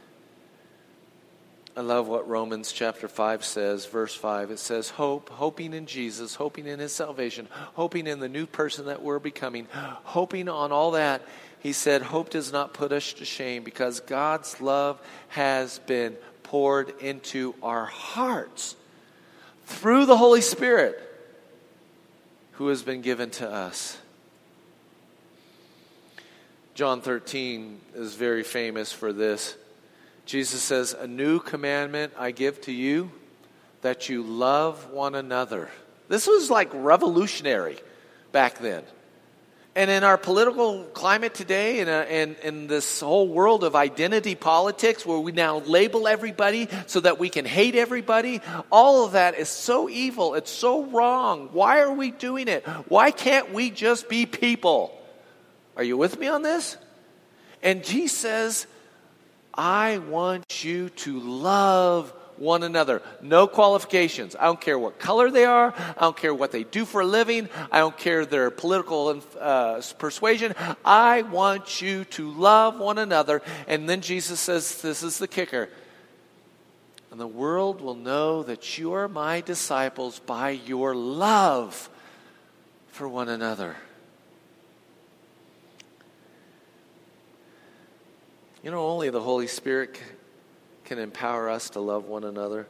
I 1.77 1.81
love 1.81 2.07
what 2.07 2.29
Romans 2.29 2.71
chapter 2.71 3.09
5 3.09 3.45
says, 3.45 3.87
verse 3.87 4.15
5. 4.15 4.53
It 4.53 4.61
says, 4.61 4.91
Hope, 4.91 5.29
hoping 5.29 5.75
in 5.75 5.87
Jesus, 5.87 6.37
hoping 6.37 6.69
in 6.69 6.79
his 6.79 6.93
salvation, 6.93 7.49
hoping 7.75 8.07
in 8.07 8.21
the 8.21 8.29
new 8.29 8.47
person 8.47 8.87
that 8.87 9.03
we're 9.03 9.19
becoming, 9.19 9.67
hoping 9.73 10.49
on 10.49 10.71
all 10.71 10.93
that. 10.93 11.23
He 11.59 11.73
said, 11.73 12.03
Hope 12.03 12.31
does 12.31 12.53
not 12.53 12.75
put 12.75 12.93
us 12.93 13.15
to 13.15 13.25
shame 13.25 13.65
because 13.65 13.99
God's 13.99 14.61
love 14.61 15.01
has 15.29 15.81
been 15.81 16.17
poured 16.45 17.01
into 17.01 17.57
our 17.61 17.87
hearts 17.87 18.77
through 19.67 20.07
the 20.07 20.17
Holy 20.17 20.43
Spirit 20.43 21.01
who 22.53 22.69
has 22.69 22.85
been 22.85 23.03
given 23.03 23.31
to 23.31 23.51
us. 23.51 23.99
John 26.75 27.01
13 27.01 27.81
is 27.97 28.15
very 28.15 28.45
famous 28.45 28.93
for 28.93 29.13
this. 29.13 29.57
Jesus 30.27 30.63
says, 30.63 30.95
A 30.95 31.07
new 31.07 31.39
commandment 31.39 32.13
I 32.19 32.31
give 32.31 32.61
to 32.63 32.73
you 32.73 33.11
that 33.83 34.09
you 34.09 34.23
love 34.23 34.91
one 34.91 35.15
another. 35.15 35.71
This 36.09 36.27
was 36.27 36.51
like 36.51 36.71
revolutionary 36.73 37.79
back 38.33 38.59
then. 38.59 38.83
And 39.77 39.91
in 39.91 40.05
our 40.05 40.17
political 40.17 40.85
climate 40.85 41.35
today, 41.35 41.81
in, 41.81 41.89
a, 41.89 42.05
in, 42.05 42.37
in, 42.45 42.67
this 42.69 43.01
whole 43.01 43.27
world 43.27 43.65
of 43.65 43.75
identity 43.75 44.37
politics, 44.37 45.05
where 45.05 45.19
we 45.19 45.33
now 45.33 45.59
label 45.59 46.07
everybody 46.07 46.69
so 46.87 47.01
that 47.01 47.19
we 47.19 47.29
can 47.29 47.45
hate 47.45 47.75
everybody, 47.75 48.41
all 48.71 49.05
of 49.05 49.13
that 49.13 49.35
is 49.37 49.49
so 49.49 49.89
evil. 49.89 50.35
It's 50.35 50.53
so 50.53 50.85
wrong. 50.85 51.49
Why 51.53 51.81
are 51.81 51.93
we 51.93 52.13
doing 52.13 52.47
it? 52.47 52.65
Why 52.89 53.11
can't 53.11 53.53
we 53.53 53.71
just 53.71 54.09
be 54.09 54.27
people? 54.27 54.97
Are 55.77 55.83
you 55.83 55.97
with 55.97 56.21
me 56.21 56.29
on 56.29 56.43
this? 56.43 56.77
And 57.61 57.83
Jesus 57.83 58.17
says, 58.17 58.67
I 59.55 59.99
want 59.99 60.65
you 60.65 60.91
to 60.91 61.21
love 61.21 62.13
one 62.37 62.63
another. 62.63 63.03
No 63.23 63.47
qualifications. 63.47 64.35
I 64.37 64.45
don't 64.45 64.61
care 64.61 64.79
what 64.79 64.99
color 64.99 65.31
they 65.31 65.45
are. 65.45 65.73
I 65.77 66.01
don't 66.01 66.17
care 66.17 66.35
what 66.35 66.53
they 66.53 66.65
do 66.65 66.85
for 66.85 67.01
a 67.01 67.07
living. 67.07 67.49
I 67.71 67.79
don't 67.79 67.97
care 67.97 68.27
their 68.27 68.51
political 68.51 69.23
uh, 69.39 69.83
persuasion. 69.99 70.55
I 70.85 71.23
want 71.23 71.81
you 71.81 72.05
to 72.07 72.31
love 72.33 72.79
one 72.79 72.99
another. 72.99 73.43
And 73.69 73.89
then 73.89 74.01
Jesus 74.01 74.41
says, 74.41 74.83
This 74.83 75.03
is 75.03 75.19
the 75.19 75.29
kicker. 75.29 75.69
And 77.11 77.21
the 77.21 77.27
world 77.29 77.81
will 77.81 77.95
know 77.95 78.43
that 78.43 78.77
you 78.77 78.95
are 78.95 79.07
my 79.07 79.41
disciples 79.41 80.19
by 80.19 80.51
your 80.51 80.97
love 80.97 81.89
for 82.89 83.09
one 83.09 83.29
another. 83.29 83.77
You 88.65 88.71
know, 88.71 88.87
only 88.87 89.11
the 89.11 89.21
Holy 89.21 89.47
Spirit 89.47 90.01
can 90.87 90.99
empower 90.99 91.51
us 91.51 91.69
to 91.71 91.81
love 91.81 92.07
one 92.07 92.25
another 92.25 92.67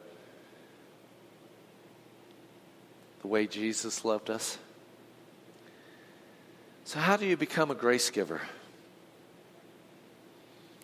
the 3.22 3.28
way 3.28 3.46
Jesus 3.46 4.04
loved 4.04 4.28
us. 4.28 4.58
So, 6.82 6.98
how 6.98 7.16
do 7.16 7.24
you 7.24 7.36
become 7.36 7.70
a 7.70 7.76
grace 7.76 8.10
giver 8.10 8.40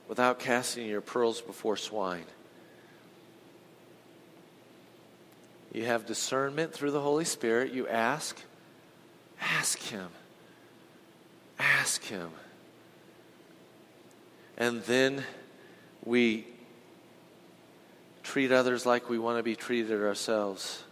without 0.09 0.39
casting 0.39 0.87
your 0.87 1.01
pearls 1.01 1.41
before 1.41 1.77
swine? 1.77 2.25
You 5.73 5.87
have 5.87 6.07
discernment 6.07 6.73
through 6.73 6.93
the 6.93 7.01
Holy 7.01 7.25
Spirit. 7.25 7.73
You 7.73 7.89
ask. 7.89 8.41
Ask 9.41 9.81
Him. 9.81 10.11
Ask 11.59 12.05
Him 12.05 12.31
and 14.61 14.83
then 14.83 15.25
we 16.05 16.47
treat 18.23 18.53
others 18.53 18.85
like 18.85 19.09
we 19.09 19.19
want 19.19 19.39
to 19.39 19.43
be 19.43 19.57
treated 19.57 20.03
ourselves. 20.03 20.85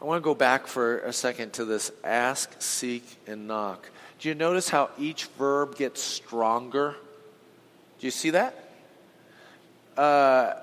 I 0.00 0.06
want 0.06 0.22
to 0.22 0.24
go 0.24 0.34
back 0.34 0.66
for 0.66 1.00
a 1.00 1.12
second 1.12 1.52
to 1.54 1.66
this 1.66 1.92
ask, 2.02 2.50
seek, 2.60 3.04
and 3.26 3.46
knock. 3.46 3.90
Do 4.18 4.30
you 4.30 4.34
notice 4.34 4.70
how 4.70 4.88
each 4.98 5.26
verb 5.26 5.76
gets 5.76 6.02
stronger? 6.02 6.96
Do 7.98 8.06
you 8.06 8.10
see 8.10 8.30
that? 8.30 8.70
Uh, 9.98 10.54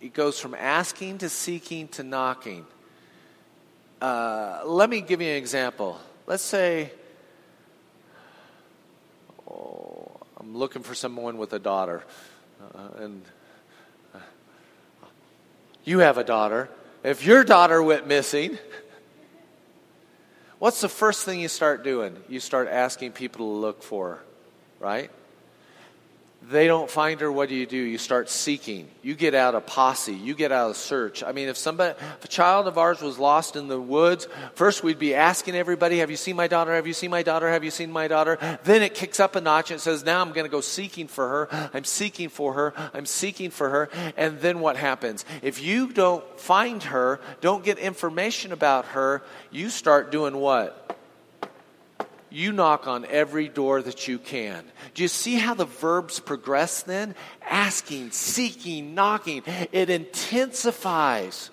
it 0.00 0.14
goes 0.14 0.38
from 0.38 0.54
asking 0.54 1.18
to 1.18 1.28
seeking 1.28 1.88
to 1.88 2.04
knocking. 2.04 2.64
Uh, 4.00 4.60
let 4.64 4.88
me 4.88 5.00
give 5.00 5.20
you 5.20 5.28
an 5.28 5.36
example. 5.36 5.98
Let's 6.28 6.44
say 6.44 6.92
oh, 9.50 10.10
I'm 10.38 10.56
looking 10.56 10.82
for 10.82 10.94
someone 10.94 11.38
with 11.38 11.52
a 11.52 11.58
daughter, 11.58 12.02
uh, 12.74 13.02
and 13.02 13.22
uh, 14.14 14.18
you 15.84 16.00
have 16.00 16.18
a 16.18 16.24
daughter. 16.24 16.68
If 17.02 17.24
your 17.24 17.44
daughter 17.44 17.82
went 17.82 18.06
missing, 18.06 18.58
what's 20.58 20.80
the 20.80 20.88
first 20.88 21.24
thing 21.24 21.40
you 21.40 21.48
start 21.48 21.84
doing? 21.84 22.16
You 22.28 22.40
start 22.40 22.68
asking 22.68 23.12
people 23.12 23.46
to 23.46 23.58
look 23.58 23.82
for 23.82 24.08
her, 24.08 24.22
right? 24.80 25.10
They 26.50 26.66
don't 26.66 26.90
find 26.90 27.20
her, 27.20 27.30
what 27.30 27.50
do 27.50 27.54
you 27.54 27.66
do? 27.66 27.76
You 27.76 27.98
start 27.98 28.30
seeking. 28.30 28.88
You 29.02 29.14
get 29.14 29.34
out 29.34 29.54
a 29.54 29.60
posse. 29.60 30.14
You 30.14 30.34
get 30.34 30.50
out 30.50 30.70
a 30.70 30.74
search. 30.74 31.22
I 31.22 31.32
mean, 31.32 31.48
if 31.48 31.58
somebody, 31.58 31.94
if 32.18 32.24
a 32.24 32.28
child 32.28 32.66
of 32.66 32.78
ours 32.78 33.02
was 33.02 33.18
lost 33.18 33.54
in 33.54 33.68
the 33.68 33.78
woods, 33.78 34.26
first 34.54 34.82
we'd 34.82 34.98
be 34.98 35.14
asking 35.14 35.56
everybody, 35.56 35.98
"Have 35.98 36.10
you 36.10 36.16
seen 36.16 36.36
my 36.36 36.46
daughter? 36.46 36.74
Have 36.74 36.86
you 36.86 36.94
seen 36.94 37.10
my 37.10 37.22
daughter? 37.22 37.50
Have 37.50 37.64
you 37.64 37.70
seen 37.70 37.92
my 37.92 38.08
daughter?" 38.08 38.38
Then 38.64 38.82
it 38.82 38.94
kicks 38.94 39.20
up 39.20 39.36
a 39.36 39.42
notch 39.42 39.70
and 39.70 39.78
says, 39.78 40.04
"Now 40.04 40.22
I'm 40.22 40.32
going 40.32 40.46
to 40.46 40.50
go 40.50 40.62
seeking 40.62 41.06
for 41.06 41.28
her. 41.28 41.70
I'm 41.74 41.84
seeking 41.84 42.30
for 42.30 42.54
her. 42.54 42.72
I'm 42.94 43.06
seeking 43.06 43.50
for 43.50 43.68
her." 43.68 43.90
And 44.16 44.40
then 44.40 44.60
what 44.60 44.78
happens? 44.78 45.26
If 45.42 45.62
you 45.62 45.92
don't 45.92 46.24
find 46.40 46.82
her, 46.84 47.20
don't 47.42 47.62
get 47.62 47.78
information 47.78 48.52
about 48.52 48.86
her, 48.86 49.22
you 49.50 49.68
start 49.68 50.10
doing 50.10 50.36
what? 50.36 50.97
You 52.30 52.52
knock 52.52 52.86
on 52.86 53.04
every 53.06 53.48
door 53.48 53.82
that 53.82 54.08
you 54.08 54.18
can. 54.18 54.64
Do 54.94 55.02
you 55.02 55.08
see 55.08 55.36
how 55.36 55.54
the 55.54 55.64
verbs 55.64 56.20
progress 56.20 56.82
then? 56.82 57.14
Asking, 57.48 58.10
seeking, 58.10 58.94
knocking. 58.94 59.42
It 59.72 59.90
intensifies. 59.90 61.50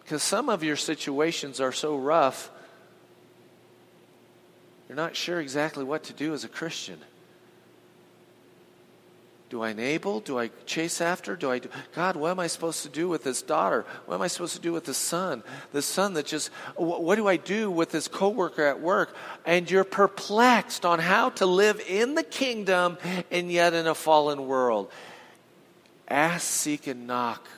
Because 0.00 0.22
some 0.22 0.48
of 0.48 0.64
your 0.64 0.76
situations 0.76 1.60
are 1.60 1.72
so 1.72 1.96
rough, 1.96 2.50
you're 4.88 4.96
not 4.96 5.14
sure 5.14 5.40
exactly 5.40 5.84
what 5.84 6.04
to 6.04 6.12
do 6.12 6.34
as 6.34 6.42
a 6.42 6.48
Christian. 6.48 6.98
Do 9.50 9.62
I 9.62 9.70
enable? 9.70 10.20
Do 10.20 10.38
I 10.38 10.48
chase 10.64 11.00
after? 11.00 11.34
Do 11.34 11.50
I 11.50 11.58
do, 11.58 11.68
God, 11.96 12.14
what 12.14 12.30
am 12.30 12.38
I 12.38 12.46
supposed 12.46 12.84
to 12.84 12.88
do 12.88 13.08
with 13.08 13.24
this 13.24 13.42
daughter? 13.42 13.84
What 14.06 14.14
am 14.14 14.22
I 14.22 14.28
supposed 14.28 14.54
to 14.54 14.60
do 14.60 14.72
with 14.72 14.84
this 14.84 14.96
son? 14.96 15.42
This 15.72 15.86
son 15.86 16.14
that 16.14 16.26
just, 16.26 16.50
what 16.76 17.16
do 17.16 17.26
I 17.26 17.36
do 17.36 17.68
with 17.68 17.90
this 17.90 18.06
coworker 18.06 18.64
at 18.64 18.80
work? 18.80 19.14
And 19.44 19.68
you're 19.68 19.82
perplexed 19.82 20.86
on 20.86 21.00
how 21.00 21.30
to 21.30 21.46
live 21.46 21.82
in 21.88 22.14
the 22.14 22.22
kingdom 22.22 22.96
and 23.32 23.50
yet 23.50 23.74
in 23.74 23.88
a 23.88 23.94
fallen 23.94 24.46
world. 24.46 24.88
Ask, 26.06 26.46
seek, 26.46 26.86
and 26.86 27.08
knock 27.08 27.48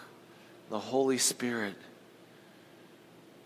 the 0.71 0.79
Holy 0.79 1.19
Spirit. 1.19 1.77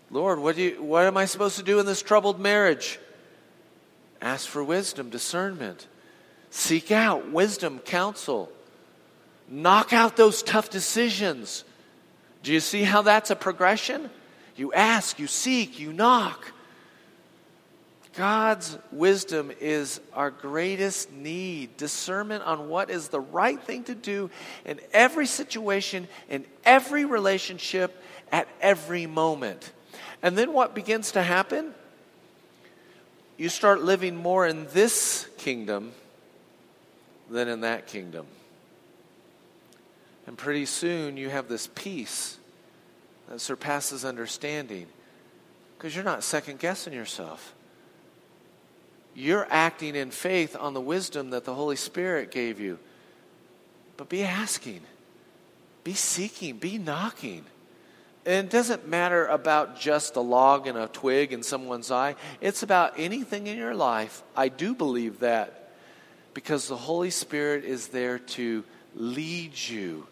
Lord, 0.09 0.39
what, 0.39 0.55
do 0.55 0.61
you, 0.61 0.81
what 0.81 1.05
am 1.05 1.17
I 1.17 1.25
supposed 1.25 1.57
to 1.57 1.63
do 1.63 1.79
in 1.81 1.85
this 1.85 2.01
troubled 2.01 2.39
marriage? 2.39 2.97
Ask 4.21 4.47
for 4.47 4.63
wisdom, 4.63 5.09
discernment. 5.09 5.85
Seek 6.49 6.91
out 6.91 7.31
wisdom, 7.31 7.79
counsel. 7.79 8.51
Knock 9.49 9.93
out 9.93 10.17
those 10.17 10.43
tough 10.43 10.69
decisions. 10.69 11.63
Do 12.43 12.53
you 12.53 12.59
see 12.59 12.83
how 12.83 13.01
that's 13.01 13.31
a 13.31 13.35
progression? 13.35 14.09
You 14.55 14.73
ask, 14.73 15.19
you 15.19 15.27
seek, 15.27 15.79
you 15.79 15.93
knock. 15.93 16.51
God's 18.15 18.77
wisdom 18.91 19.51
is 19.59 20.01
our 20.11 20.31
greatest 20.31 21.11
need. 21.11 21.77
Discernment 21.77 22.43
on 22.43 22.67
what 22.67 22.89
is 22.89 23.09
the 23.09 23.19
right 23.19 23.61
thing 23.61 23.83
to 23.83 23.93
do 23.93 24.31
in 24.65 24.79
every 24.91 25.27
situation, 25.27 26.07
in 26.27 26.43
every 26.65 27.05
relationship, 27.05 28.01
at 28.31 28.47
every 28.59 29.05
moment. 29.05 29.71
And 30.23 30.35
then 30.35 30.51
what 30.51 30.73
begins 30.73 31.11
to 31.11 31.21
happen? 31.21 31.75
You 33.37 33.49
start 33.49 33.83
living 33.83 34.15
more 34.15 34.47
in 34.47 34.65
this 34.73 35.27
kingdom 35.37 35.91
than 37.29 37.47
in 37.47 37.61
that 37.61 37.87
kingdom. 37.87 38.25
And 40.25 40.37
pretty 40.37 40.65
soon 40.65 41.17
you 41.17 41.29
have 41.29 41.47
this 41.47 41.67
peace 41.73 42.37
that 43.29 43.39
surpasses 43.39 44.03
understanding 44.03 44.87
because 45.77 45.95
you're 45.95 46.03
not 46.03 46.23
second 46.23 46.59
guessing 46.59 46.93
yourself. 46.93 47.53
You're 49.15 49.47
acting 49.49 49.95
in 49.95 50.11
faith 50.11 50.55
on 50.59 50.73
the 50.73 50.81
wisdom 50.81 51.31
that 51.31 51.45
the 51.45 51.53
Holy 51.53 51.75
Spirit 51.75 52.29
gave 52.29 52.59
you. 52.59 52.77
But 53.95 54.09
be 54.09 54.23
asking, 54.23 54.81
be 55.83 55.93
seeking, 55.93 56.57
be 56.57 56.77
knocking. 56.77 57.45
And 58.25 58.47
it 58.47 58.51
doesn't 58.51 58.87
matter 58.87 59.25
about 59.25 59.79
just 59.79 60.17
a 60.17 60.21
log 60.21 60.67
and 60.67 60.77
a 60.77 60.87
twig 60.87 61.31
in 61.31 61.41
someone's 61.41 61.89
eye. 61.89 62.15
It's 62.41 62.61
about 62.61 62.93
anything 62.97 63.47
in 63.47 63.57
your 63.57 63.73
life. 63.73 64.21
I 64.35 64.49
do 64.49 64.75
believe 64.75 65.19
that 65.19 65.66
because 66.37 66.67
the 66.67 66.77
Holy 66.77 67.09
Spirit 67.09 67.65
is 67.65 67.87
there 67.87 68.19
to 68.19 68.63
lead 68.93 69.57
you 69.57 70.05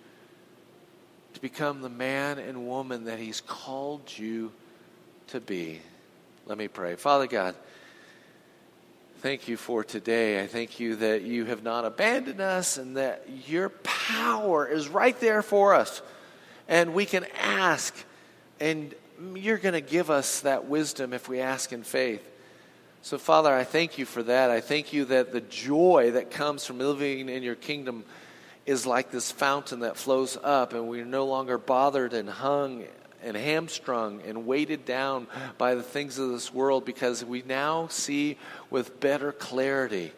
to 1.36 1.40
become 1.40 1.84
the 1.84 1.90
man 1.90 2.40
and 2.40 2.66
woman 2.66 3.04
that 3.04 3.20
He's 3.20 3.42
called 3.42 4.02
you 4.18 4.52
to 5.28 5.40
be. 5.40 5.82
Let 6.48 6.58
me 6.58 6.68
pray. 6.68 6.96
Father 6.96 7.28
God, 7.28 7.54
thank 9.20 9.48
you 9.48 9.56
for 9.56 9.84
today. 9.84 10.42
I 10.42 10.48
thank 10.48 10.80
you 10.80 10.96
that 10.96 11.22
you 11.22 11.46
have 11.46 11.62
not 11.62 11.86
abandoned 11.86 12.42
us 12.42 12.80
and 12.80 12.98
that 12.98 13.28
your 13.48 13.70
power 13.70 14.66
is 14.66 14.90
right 14.90 15.20
there 15.20 15.44
for 15.44 15.76
us. 15.76 16.02
And 16.68 16.96
we 16.96 17.06
can 17.06 17.28
ask, 17.40 17.96
and 18.60 18.96
you're 19.36 19.60
going 19.60 19.74
to 19.74 19.80
give 19.80 20.10
us 20.10 20.40
that 20.40 20.66
wisdom 20.66 21.14
if 21.14 21.30
we 21.30 21.40
ask 21.40 21.72
in 21.72 21.84
faith. 21.84 22.28
So, 23.06 23.20
Father, 23.20 23.54
I 23.54 23.66
thank 23.66 24.00
you 24.00 24.06
for 24.06 24.24
that. 24.24 24.50
I 24.50 24.62
thank 24.62 24.92
you 24.92 25.06
that 25.06 25.32
the 25.32 25.42
joy 25.42 26.14
that 26.14 26.32
comes 26.32 26.66
from 26.66 26.80
living 26.80 27.30
in 27.30 27.44
your 27.44 27.54
kingdom 27.54 28.04
is 28.66 28.88
like 28.88 29.12
this 29.12 29.32
fountain 29.32 29.82
that 29.82 29.96
flows 29.96 30.40
up, 30.44 30.74
and 30.74 30.88
we're 30.88 31.06
no 31.06 31.28
longer 31.28 31.60
bothered 31.60 32.14
and 32.14 32.28
hung 32.28 32.84
and 33.22 33.38
hamstrung 33.38 34.24
and 34.26 34.48
weighted 34.48 34.86
down 34.86 35.28
by 35.60 35.76
the 35.76 35.84
things 35.84 36.18
of 36.18 36.32
this 36.32 36.52
world 36.52 36.84
because 36.84 37.24
we 37.24 37.44
now 37.44 37.86
see 37.90 38.40
with 38.72 39.00
better 39.00 39.32
clarity. 39.32 40.12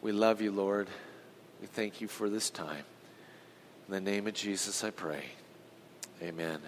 We 0.00 0.12
love 0.12 0.40
you, 0.40 0.52
Lord. 0.52 0.88
We 1.60 1.66
thank 1.66 2.00
you 2.00 2.08
for 2.08 2.30
this 2.30 2.48
time. 2.48 2.84
In 3.88 3.92
the 3.92 4.00
name 4.00 4.26
of 4.26 4.32
Jesus, 4.32 4.82
I 4.82 4.88
pray. 4.88 5.24
Amen. 6.22 6.60